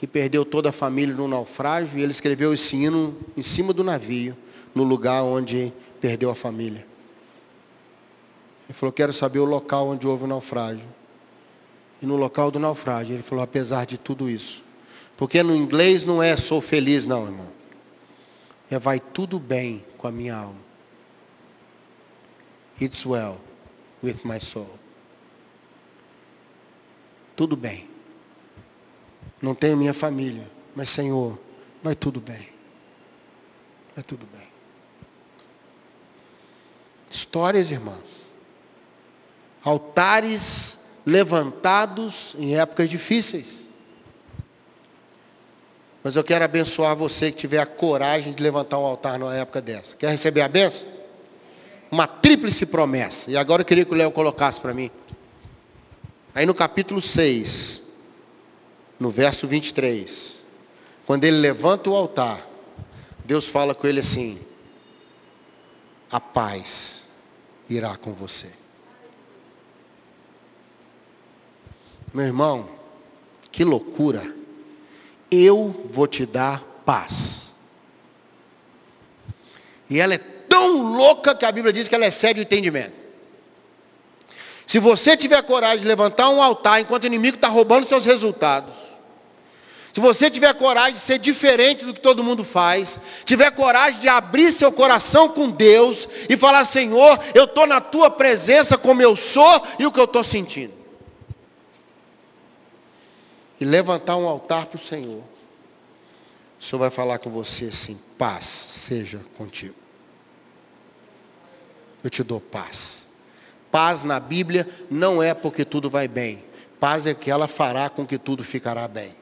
que 0.00 0.06
perdeu 0.06 0.46
toda 0.46 0.70
a 0.70 0.72
família 0.72 1.14
no 1.14 1.28
naufrágio, 1.28 1.98
e 1.98 2.02
ele 2.02 2.10
escreveu 2.10 2.54
esse 2.54 2.74
hino 2.74 3.14
em 3.36 3.42
cima 3.42 3.70
do 3.70 3.84
navio, 3.84 4.34
no 4.74 4.82
lugar 4.82 5.22
onde 5.22 5.70
perdeu 6.00 6.30
a 6.30 6.34
família. 6.34 6.86
Ele 8.66 8.72
falou, 8.72 8.94
quero 8.94 9.12
saber 9.12 9.40
o 9.40 9.44
local 9.44 9.88
onde 9.88 10.08
houve 10.08 10.24
o 10.24 10.26
naufrágio. 10.26 10.88
E 12.00 12.06
no 12.06 12.16
local 12.16 12.50
do 12.50 12.58
naufrágio, 12.58 13.14
ele 13.14 13.22
falou, 13.22 13.44
apesar 13.44 13.84
de 13.84 13.98
tudo 13.98 14.30
isso. 14.30 14.64
Porque 15.18 15.42
no 15.42 15.54
inglês 15.54 16.06
não 16.06 16.22
é 16.22 16.34
sou 16.34 16.62
feliz, 16.62 17.04
não, 17.04 17.26
irmão. 17.26 17.52
É 18.70 18.78
vai 18.78 19.00
tudo 19.00 19.38
bem 19.38 19.84
com 19.98 20.08
a 20.08 20.10
minha 20.10 20.34
alma. 20.34 20.60
It's 22.80 23.04
well 23.04 23.38
with 24.02 24.20
my 24.24 24.40
soul. 24.40 24.78
Tudo 27.36 27.54
bem 27.54 27.90
não 29.40 29.54
tenho 29.54 29.76
minha 29.76 29.94
família, 29.94 30.50
mas 30.74 30.90
Senhor, 30.90 31.38
vai 31.82 31.94
tudo 31.94 32.20
bem. 32.20 32.48
Vai 33.94 34.04
tudo 34.04 34.26
bem. 34.36 34.48
Histórias, 37.10 37.70
irmãos. 37.70 38.30
Altares 39.62 40.78
levantados 41.04 42.34
em 42.38 42.56
épocas 42.56 42.88
difíceis. 42.88 43.68
Mas 46.02 46.16
eu 46.16 46.24
quero 46.24 46.44
abençoar 46.44 46.96
você 46.96 47.30
que 47.30 47.38
tiver 47.38 47.58
a 47.58 47.66
coragem 47.66 48.32
de 48.32 48.42
levantar 48.42 48.78
um 48.78 48.84
altar 48.84 49.18
numa 49.18 49.34
época 49.34 49.60
dessa. 49.60 49.96
Quer 49.96 50.10
receber 50.10 50.40
a 50.40 50.48
benção? 50.48 50.86
Uma 51.90 52.06
tríplice 52.06 52.64
promessa. 52.64 53.30
E 53.30 53.36
agora 53.36 53.62
eu 53.62 53.66
queria 53.66 53.84
que 53.84 53.92
o 53.92 53.96
Léo 53.96 54.10
colocasse 54.10 54.60
para 54.60 54.72
mim. 54.72 54.90
Aí 56.34 56.46
no 56.46 56.54
capítulo 56.54 57.02
6, 57.02 57.82
no 59.00 59.10
verso 59.10 59.48
23, 59.48 60.44
quando 61.06 61.24
ele 61.24 61.38
levanta 61.38 61.88
o 61.88 61.96
altar, 61.96 62.46
Deus 63.24 63.48
fala 63.48 63.74
com 63.74 63.86
ele 63.86 64.00
assim: 64.00 64.38
a 66.12 66.20
paz 66.20 67.04
irá 67.68 67.96
com 67.96 68.12
você. 68.12 68.50
Meu 72.12 72.26
irmão, 72.26 72.68
que 73.50 73.64
loucura. 73.64 74.36
Eu 75.30 75.88
vou 75.92 76.08
te 76.08 76.26
dar 76.26 76.60
paz. 76.84 77.52
E 79.88 80.00
ela 80.00 80.14
é 80.14 80.18
tão 80.18 80.92
louca 80.92 81.36
que 81.36 81.44
a 81.44 81.52
Bíblia 81.52 81.72
diz 81.72 81.86
que 81.86 81.94
ela 81.94 82.06
excede 82.06 82.40
o 82.40 82.42
entendimento. 82.42 82.98
Se 84.66 84.80
você 84.80 85.16
tiver 85.16 85.40
coragem 85.42 85.80
de 85.80 85.86
levantar 85.86 86.28
um 86.30 86.42
altar 86.42 86.80
enquanto 86.80 87.04
o 87.04 87.06
inimigo 87.06 87.36
está 87.36 87.48
roubando 87.48 87.86
seus 87.86 88.04
resultados, 88.04 88.89
se 90.00 90.06
você 90.06 90.30
tiver 90.30 90.54
coragem 90.54 90.94
de 90.94 91.00
ser 91.00 91.18
diferente 91.18 91.84
do 91.84 91.92
que 91.92 92.00
todo 92.00 92.24
mundo 92.24 92.42
faz, 92.42 92.98
tiver 93.26 93.50
coragem 93.50 94.00
de 94.00 94.08
abrir 94.08 94.50
seu 94.50 94.72
coração 94.72 95.28
com 95.28 95.50
Deus 95.50 96.08
e 96.28 96.38
falar: 96.38 96.64
Senhor, 96.64 97.20
eu 97.34 97.44
estou 97.44 97.66
na 97.66 97.82
tua 97.82 98.10
presença 98.10 98.78
como 98.78 99.02
eu 99.02 99.14
sou 99.14 99.62
e 99.78 99.86
o 99.86 99.92
que 99.92 100.00
eu 100.00 100.04
estou 100.04 100.24
sentindo. 100.24 100.72
E 103.60 103.64
levantar 103.64 104.16
um 104.16 104.26
altar 104.26 104.66
para 104.66 104.76
o 104.76 104.80
Senhor. 104.80 105.22
O 106.58 106.64
Senhor 106.64 106.80
vai 106.80 106.90
falar 106.90 107.18
com 107.18 107.28
você 107.28 107.66
assim: 107.66 108.00
paz 108.16 108.46
seja 108.46 109.20
contigo. 109.36 109.74
Eu 112.02 112.08
te 112.08 112.22
dou 112.22 112.40
paz. 112.40 113.06
Paz 113.70 114.02
na 114.02 114.18
Bíblia 114.18 114.66
não 114.90 115.22
é 115.22 115.34
porque 115.34 115.62
tudo 115.62 115.90
vai 115.90 116.08
bem. 116.08 116.42
Paz 116.80 117.06
é 117.06 117.12
que 117.12 117.30
ela 117.30 117.46
fará 117.46 117.90
com 117.90 118.06
que 118.06 118.16
tudo 118.16 118.42
ficará 118.42 118.88
bem. 118.88 119.19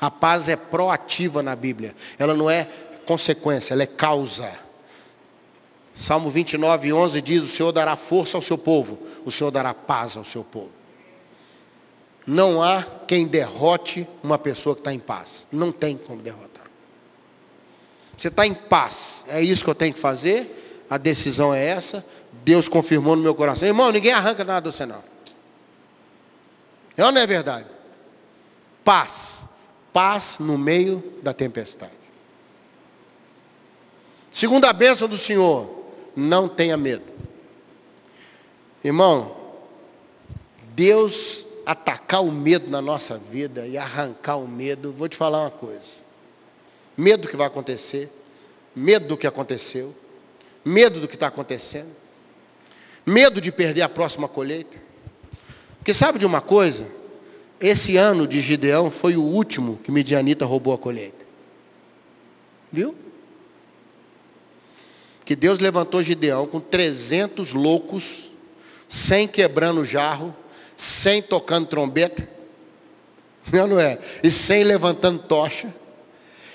A 0.00 0.10
paz 0.10 0.48
é 0.48 0.56
proativa 0.56 1.42
na 1.42 1.54
Bíblia. 1.54 1.94
Ela 2.18 2.34
não 2.34 2.48
é 2.48 2.66
consequência, 3.04 3.74
ela 3.74 3.82
é 3.82 3.86
causa. 3.86 4.50
Salmo 5.94 6.30
29, 6.30 6.92
11 6.92 7.20
diz: 7.20 7.44
O 7.44 7.46
Senhor 7.46 7.70
dará 7.70 7.96
força 7.96 8.38
ao 8.38 8.42
seu 8.42 8.56
povo, 8.56 8.98
o 9.24 9.30
Senhor 9.30 9.50
dará 9.50 9.74
paz 9.74 10.16
ao 10.16 10.24
seu 10.24 10.42
povo. 10.42 10.70
Não 12.26 12.62
há 12.62 12.86
quem 13.06 13.26
derrote 13.26 14.06
uma 14.22 14.38
pessoa 14.38 14.74
que 14.74 14.80
está 14.80 14.92
em 14.92 14.98
paz. 14.98 15.46
Não 15.50 15.72
tem 15.72 15.96
como 15.96 16.22
derrotar. 16.22 16.64
Você 18.16 18.28
está 18.28 18.46
em 18.46 18.54
paz, 18.54 19.24
é 19.28 19.42
isso 19.42 19.64
que 19.64 19.70
eu 19.70 19.74
tenho 19.74 19.92
que 19.92 20.00
fazer. 20.00 20.86
A 20.88 20.96
decisão 20.98 21.52
é 21.52 21.64
essa. 21.64 22.04
Deus 22.44 22.68
confirmou 22.68 23.16
no 23.16 23.22
meu 23.22 23.34
coração. 23.34 23.66
Irmão, 23.66 23.92
ninguém 23.92 24.12
arranca 24.12 24.44
nada 24.44 24.62
do 24.62 24.72
você 24.72 24.86
não. 24.86 25.02
É 26.96 27.04
ou 27.04 27.12
não 27.12 27.20
é 27.20 27.26
verdade? 27.26 27.66
Paz 28.84 29.39
paz 29.92 30.36
no 30.38 30.56
meio 30.56 31.02
da 31.22 31.32
tempestade. 31.32 31.92
Segunda 34.30 34.72
bênção 34.72 35.08
do 35.08 35.16
Senhor, 35.16 35.68
não 36.14 36.48
tenha 36.48 36.76
medo. 36.76 37.04
Irmão, 38.82 39.36
Deus 40.74 41.46
atacar 41.66 42.22
o 42.22 42.32
medo 42.32 42.70
na 42.70 42.80
nossa 42.80 43.18
vida 43.18 43.66
e 43.66 43.76
arrancar 43.76 44.36
o 44.36 44.48
medo, 44.48 44.92
vou 44.92 45.08
te 45.08 45.16
falar 45.16 45.42
uma 45.42 45.50
coisa. 45.50 46.00
Medo 46.96 47.22
do 47.22 47.28
que 47.28 47.36
vai 47.36 47.46
acontecer, 47.46 48.10
medo 48.74 49.08
do 49.08 49.16
que 49.16 49.26
aconteceu, 49.26 49.94
medo 50.64 51.00
do 51.00 51.08
que 51.08 51.14
está 51.14 51.26
acontecendo, 51.26 51.90
medo 53.04 53.40
de 53.40 53.50
perder 53.52 53.82
a 53.82 53.88
próxima 53.88 54.28
colheita. 54.28 54.78
Porque 55.78 55.94
sabe 55.94 56.18
de 56.18 56.26
uma 56.26 56.40
coisa? 56.40 56.86
Esse 57.60 57.98
ano 57.98 58.26
de 58.26 58.40
Gideão 58.40 58.90
foi 58.90 59.16
o 59.16 59.22
último 59.22 59.78
que 59.84 59.92
Midianita 59.92 60.46
roubou 60.46 60.72
a 60.72 60.78
colheita. 60.78 61.26
Viu? 62.72 62.94
Que 65.24 65.36
Deus 65.36 65.58
levantou 65.58 66.02
Gideão 66.02 66.46
com 66.46 66.58
300 66.58 67.52
loucos, 67.52 68.30
sem 68.88 69.28
quebrando 69.28 69.84
jarro, 69.84 70.34
sem 70.76 71.22
tocando 71.22 71.66
trombeta, 71.66 72.26
não 73.52 73.78
é? 73.78 73.98
E 74.24 74.30
sem 74.30 74.64
levantando 74.64 75.18
tocha. 75.18 75.72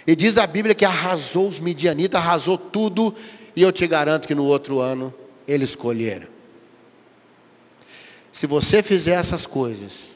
E 0.08 0.16
diz 0.16 0.38
a 0.38 0.48
Bíblia 0.48 0.74
que 0.74 0.86
arrasou 0.86 1.48
os 1.48 1.60
midianitas, 1.60 2.20
arrasou 2.20 2.58
tudo, 2.58 3.14
e 3.56 3.62
eu 3.62 3.72
te 3.72 3.86
garanto 3.86 4.28
que 4.28 4.36
no 4.36 4.46
outro 4.46 4.80
ano 4.80 5.14
eles 5.48 5.76
colheram. 5.76 6.28
Se 8.32 8.48
você 8.48 8.84
fizer 8.84 9.14
essas 9.14 9.46
coisas, 9.46 10.15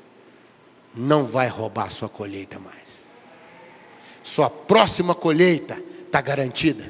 não 0.96 1.26
vai 1.26 1.48
roubar 1.48 1.92
sua 1.92 2.10
colheita 2.10 2.60
mais. 2.60 2.80
Sua 4.24 4.50
próxima 4.50 5.16
colheita 5.16 5.82
está 6.06 6.22
garantida. 6.22 6.90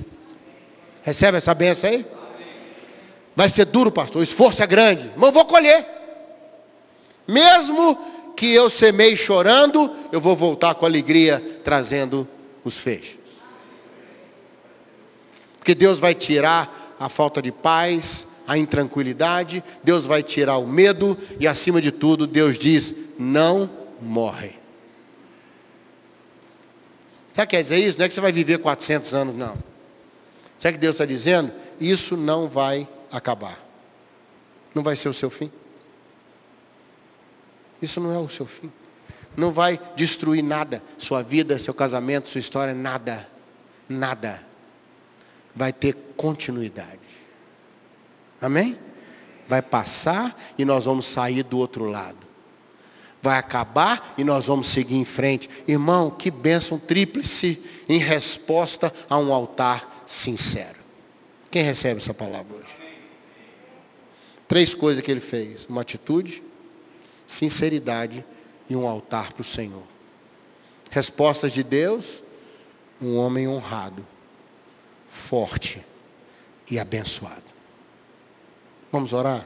Recebe 1.04 1.38
essa 1.38 1.54
benção 1.54 1.90
aí? 1.90 2.06
Vai 3.36 3.50
ser 3.50 3.66
duro, 3.66 3.92
pastor. 3.92 4.20
O 4.20 4.24
esforço 4.24 4.62
é 4.62 4.68
grande, 4.68 5.12
mas 5.16 5.28
eu 5.28 5.32
vou 5.32 5.46
colher. 5.46 5.86
Mesmo 7.28 7.98
que 8.36 8.54
eu 8.54 8.70
semei 8.70 9.16
chorando, 9.16 9.90
eu 10.12 10.20
vou 10.20 10.36
voltar 10.36 10.76
com 10.76 10.86
alegria, 10.86 11.62
trazendo 11.64 12.28
os 12.64 12.78
feixes. 12.78 13.18
Porque 15.58 15.76
Deus 15.76 16.00
vai 16.00 16.16
tirar 16.16 16.96
a 17.00 17.08
falta 17.08 17.42
de 17.42 17.52
paz, 17.52 18.28
a 18.48 18.58
intranquilidade, 18.58 19.64
Deus 19.84 20.06
vai 20.06 20.24
tirar 20.24 20.58
o 20.58 20.66
medo 20.68 21.18
e, 21.40 21.48
acima 21.48 21.80
de 21.82 21.92
tudo, 21.92 22.26
Deus 22.26 22.58
diz: 22.58 22.96
não 23.18 23.70
morre. 24.02 24.58
Sabe 27.34 27.48
que 27.48 27.56
quer 27.56 27.62
dizer 27.64 27.78
isso? 27.78 27.98
Não 27.98 28.06
é 28.06 28.08
que 28.08 28.14
você 28.14 28.22
vai 28.22 28.32
viver 28.32 28.58
400 28.58 29.14
anos, 29.14 29.36
não. 29.36 29.58
Sabe 30.60 30.74
que 30.74 30.82
Deus 30.82 30.96
está 30.96 31.06
dizendo? 31.06 31.54
Isso 31.80 32.18
não 32.18 32.50
vai 32.50 32.88
acabar. 33.12 33.58
Não 34.76 34.84
vai 34.84 34.96
ser 34.96 35.10
o 35.10 35.14
seu 35.14 35.30
fim. 35.30 35.52
Isso 37.82 38.02
não 38.02 38.14
é 38.14 38.18
o 38.18 38.28
seu 38.28 38.46
fim. 38.46 38.72
Não 39.38 39.54
vai 39.54 39.80
destruir 39.96 40.44
nada. 40.44 40.84
Sua 40.98 41.24
vida, 41.24 41.58
seu 41.58 41.74
casamento, 41.74 42.28
sua 42.28 42.40
história, 42.40 42.74
nada. 42.74 43.30
Nada. 43.88 44.46
Vai 45.56 45.72
ter 45.72 45.96
continuidade. 46.18 47.00
Amém? 48.42 48.78
Vai 49.48 49.62
passar 49.62 50.38
e 50.58 50.66
nós 50.66 50.86
vamos 50.86 51.06
sair 51.06 51.44
do 51.44 51.58
outro 51.58 51.86
lado. 51.86 52.29
Vai 53.22 53.38
acabar 53.38 54.14
e 54.18 54.24
nós 54.24 54.48
vamos 54.48 54.68
seguir 54.68 54.96
em 54.96 55.06
frente. 55.06 55.50
Irmão, 55.68 56.10
que 56.10 56.32
bênção 56.32 56.80
tríplice 56.80 57.62
em 57.88 57.98
resposta 58.00 58.94
a 59.10 59.18
um 59.18 59.34
altar 59.34 60.04
sincero. 60.06 60.80
Quem 61.52 61.64
recebe 61.64 62.00
essa 62.00 62.14
palavra 62.14 62.56
hoje? 62.56 62.78
Três 64.48 64.74
coisas 64.74 65.04
que 65.04 65.12
ele 65.12 65.20
fez: 65.20 65.66
uma 65.66 65.82
atitude, 65.82 66.42
sinceridade 67.28 68.26
e 68.70 68.76
um 68.76 68.88
altar 68.88 69.34
para 69.34 69.42
o 69.42 69.46
Senhor. 69.46 69.84
Respostas 70.90 71.52
de 71.52 71.62
Deus: 71.62 72.24
um 73.02 73.18
homem 73.18 73.48
honrado, 73.48 74.06
forte 75.08 75.86
e 76.70 76.80
abençoado. 76.80 77.44
Vamos 78.92 79.14
orar? 79.14 79.46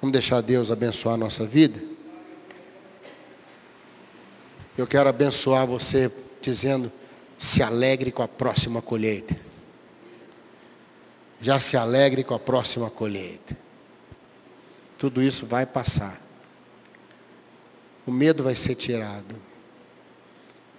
Vamos 0.00 0.12
deixar 0.12 0.40
Deus 0.40 0.70
abençoar 0.70 1.14
a 1.14 1.18
nossa 1.18 1.46
vida? 1.46 1.91
Eu 4.76 4.86
quero 4.86 5.08
abençoar 5.08 5.66
você 5.66 6.10
dizendo: 6.40 6.90
se 7.38 7.62
alegre 7.62 8.10
com 8.10 8.22
a 8.22 8.28
próxima 8.28 8.80
colheita. 8.80 9.36
Já 11.40 11.58
se 11.58 11.76
alegre 11.76 12.22
com 12.22 12.34
a 12.34 12.38
próxima 12.38 12.88
colheita. 12.88 13.56
Tudo 14.96 15.20
isso 15.20 15.44
vai 15.44 15.66
passar. 15.66 16.20
O 18.06 18.12
medo 18.12 18.44
vai 18.44 18.54
ser 18.54 18.76
tirado. 18.76 19.34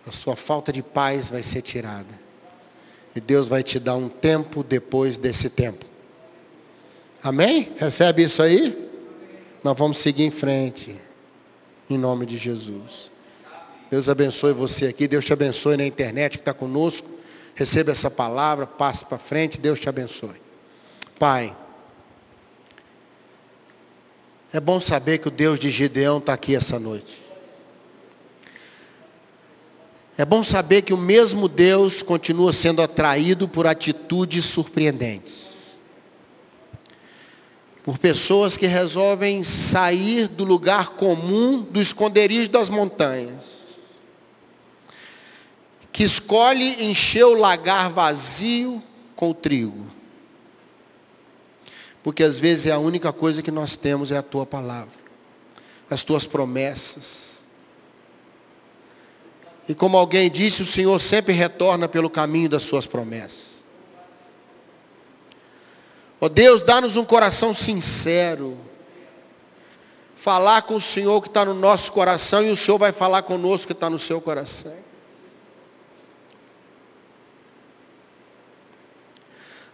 A 0.08 0.12
sua 0.12 0.36
falta 0.36 0.72
de 0.72 0.82
paz 0.82 1.30
vai 1.30 1.44
ser 1.44 1.62
tirada. 1.62 2.24
E 3.16 3.20
Deus 3.20 3.48
vai 3.48 3.62
te 3.62 3.80
dar 3.80 3.96
um 3.96 4.10
tempo 4.10 4.64
depois 4.64 5.18
desse 5.18 5.50
tempo. 5.50 5.86
Amém? 7.22 7.74
Recebe 7.78 8.24
isso 8.24 8.42
aí? 8.42 8.90
Nós 9.64 9.78
vamos 9.78 9.98
seguir 9.98 10.24
em 10.24 10.32
frente. 10.32 10.96
Em 11.90 11.98
nome 11.98 12.26
de 12.26 12.38
Jesus. 12.38 13.12
Deus 13.94 14.10
abençoe 14.10 14.54
você 14.54 14.88
aqui. 14.88 15.08
Deus 15.08 15.24
te 15.24 15.34
abençoe 15.34 15.78
na 15.78 15.86
internet 15.86 16.40
que 16.40 16.42
está 16.42 16.52
conosco. 16.52 17.08
Receba 17.54 17.92
essa 17.92 18.10
palavra, 18.10 18.66
passe 18.66 19.06
para 19.06 19.20
frente. 19.20 19.60
Deus 19.60 19.80
te 19.80 19.88
abençoe. 19.88 20.42
Pai, 21.20 21.56
é 24.52 24.60
bom 24.60 24.82
saber 24.82 25.20
que 25.20 25.28
o 25.28 25.32
Deus 25.32 25.60
de 25.60 25.70
Gideão 25.70 26.18
está 26.18 26.34
aqui 26.34 26.56
essa 26.56 26.80
noite. 26.80 27.22
É 30.18 30.26
bom 30.26 30.44
saber 30.44 30.82
que 30.82 30.94
o 30.96 30.98
mesmo 30.98 31.48
Deus 31.48 32.02
continua 32.02 32.52
sendo 32.52 32.82
atraído 32.82 33.48
por 33.48 33.68
atitudes 33.68 34.46
surpreendentes 34.46 35.54
por 37.84 37.98
pessoas 37.98 38.56
que 38.56 38.66
resolvem 38.66 39.44
sair 39.44 40.30
do 40.30 40.46
lugar 40.46 40.92
comum, 40.92 41.60
do 41.60 41.82
esconderijo 41.82 42.48
das 42.48 42.70
montanhas, 42.70 43.63
que 45.94 46.04
escolhe 46.04 46.84
encher 46.84 47.24
o 47.24 47.36
lagar 47.36 47.88
vazio 47.92 48.82
com 49.16 49.30
o 49.30 49.34
trigo, 49.34 49.86
porque 52.02 52.24
às 52.24 52.40
vezes 52.40 52.66
é 52.66 52.72
a 52.72 52.80
única 52.80 53.14
coisa 53.14 53.44
que 53.44 53.52
nós 53.52 53.76
temos 53.76 54.12
é 54.12 54.18
a 54.18 54.24
tua 54.24 54.44
palavra, 54.44 54.98
as 55.88 56.04
tuas 56.04 56.26
promessas. 56.26 57.44
E 59.70 59.76
como 59.76 59.96
alguém 59.96 60.30
disse, 60.30 60.64
o 60.64 60.66
Senhor 60.66 61.00
sempre 61.00 61.32
retorna 61.32 61.88
pelo 61.88 62.10
caminho 62.10 62.50
das 62.50 62.64
suas 62.64 62.88
promessas. 62.88 63.54
Ó 66.20 66.26
oh 66.26 66.30
Deus, 66.30 66.64
dá-nos 66.64 66.96
um 66.96 67.06
coração 67.06 67.54
sincero. 67.54 68.58
Falar 70.16 70.64
com 70.64 70.76
o 70.76 70.82
Senhor 70.82 71.22
que 71.22 71.28
está 71.28 71.46
no 71.46 71.54
nosso 71.54 71.92
coração 71.92 72.44
e 72.44 72.50
o 72.50 72.58
Senhor 72.58 72.78
vai 72.78 72.92
falar 72.92 73.22
conosco 73.22 73.68
que 73.68 73.74
está 73.74 73.90
no 73.90 74.00
seu 74.00 74.20
coração. 74.20 74.74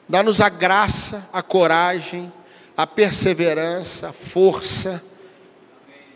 Dá-nos 0.10 0.42
a 0.42 0.50
graça, 0.50 1.30
a 1.32 1.44
coragem, 1.44 2.34
a 2.76 2.88
perseverança, 2.88 4.10
a 4.10 4.14
força 4.14 5.04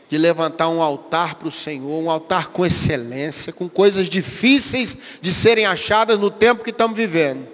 de 0.10 0.18
levantar 0.18 0.70
um 0.70 0.82
altar 0.82 1.36
para 1.36 1.48
o 1.48 1.52
Senhor, 1.52 2.02
um 2.02 2.10
altar 2.10 2.48
com 2.48 2.66
excelência, 2.66 3.54
com 3.54 3.70
coisas 3.70 4.10
difíceis 4.10 4.98
de 5.22 5.32
serem 5.32 5.68
achadas 5.68 6.18
no 6.18 6.32
tempo 6.32 6.64
que 6.64 6.72
estamos 6.72 6.98
vivendo. 6.98 7.48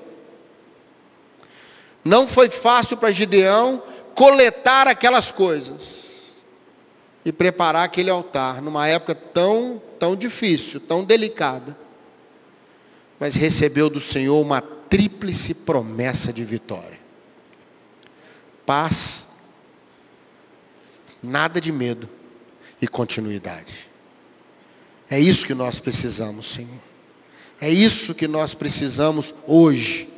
Não 2.05 2.25
foi 2.25 2.49
fácil 2.49 2.95
para 2.95 3.11
Gideão 3.11 3.83
coletar 4.15 4.87
aquelas 4.87 5.31
coisas 5.31 6.35
e 7.25 7.33
preparar 7.33 7.83
aquele 7.83 8.09
altar 8.09 8.61
numa 8.61 8.87
época 8.87 9.13
tão, 9.13 9.81
tão 9.99 10.15
difícil, 10.15 10.79
tão 10.79 11.03
delicada. 11.03 11.77
Mas 13.19 13.35
recebeu 13.35 13.89
do 13.89 13.99
Senhor 13.99 14.39
uma 14.39 14.78
tríplice 14.89 15.53
promessa 15.53 16.33
de 16.33 16.43
vitória. 16.43 16.99
Paz, 18.65 19.27
nada 21.21 21.59
de 21.59 21.71
medo 21.71 22.09
e 22.81 22.87
continuidade. 22.87 23.89
É 25.09 25.19
isso 25.19 25.45
que 25.45 25.53
nós 25.53 25.79
precisamos, 25.79 26.47
Senhor. 26.47 26.79
É 27.59 27.69
isso 27.69 28.15
que 28.15 28.27
nós 28.27 28.53
precisamos 28.53 29.33
hoje 29.45 30.09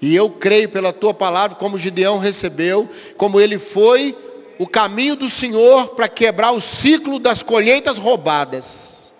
e 0.00 0.14
eu 0.14 0.30
creio 0.30 0.68
pela 0.68 0.92
tua 0.92 1.12
palavra, 1.12 1.56
como 1.56 1.78
Gideão 1.78 2.18
recebeu, 2.18 2.88
como 3.16 3.40
ele 3.40 3.58
foi 3.58 4.16
o 4.58 4.66
caminho 4.66 5.16
do 5.16 5.28
Senhor 5.28 5.88
para 5.88 6.08
quebrar 6.08 6.52
o 6.52 6.60
ciclo 6.60 7.18
das 7.18 7.42
colheitas 7.42 7.98
roubadas. 7.98 9.12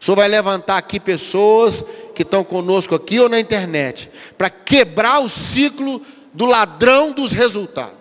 O 0.00 0.04
Senhor 0.04 0.16
vai 0.16 0.28
levantar 0.28 0.76
aqui 0.76 1.00
pessoas 1.00 1.84
que 2.14 2.22
estão 2.22 2.44
conosco 2.44 2.94
aqui 2.94 3.18
ou 3.18 3.28
na 3.28 3.40
internet, 3.40 4.10
para 4.38 4.48
quebrar 4.48 5.20
o 5.20 5.28
ciclo 5.28 6.00
do 6.32 6.46
ladrão 6.46 7.12
dos 7.12 7.32
resultados. 7.32 7.96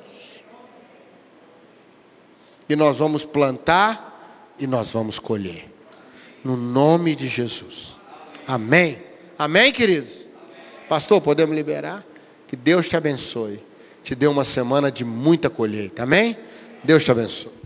E 2.70 2.76
nós 2.76 2.98
vamos 2.98 3.26
plantar 3.26 4.54
e 4.58 4.66
nós 4.66 4.92
vamos 4.92 5.20
colher. 5.20 5.70
No 6.44 6.56
nome 6.56 7.16
de 7.16 7.28
Jesus. 7.28 7.96
Amém. 8.48 9.02
Amém, 9.38 9.72
queridos? 9.72 10.26
Pastor, 10.88 11.22
podemos 11.22 11.56
liberar? 11.56 12.06
Que 12.48 12.56
Deus 12.56 12.88
te 12.88 12.96
abençoe. 12.96 13.64
Te 14.04 14.16
dê 14.16 14.28
uma 14.28 14.44
semana 14.44 14.92
de 14.92 15.04
muita 15.06 15.50
colheita. 15.50 16.04
Amém? 16.04 16.38
Deus 16.84 17.04
te 17.04 17.12
abençoe. 17.12 17.63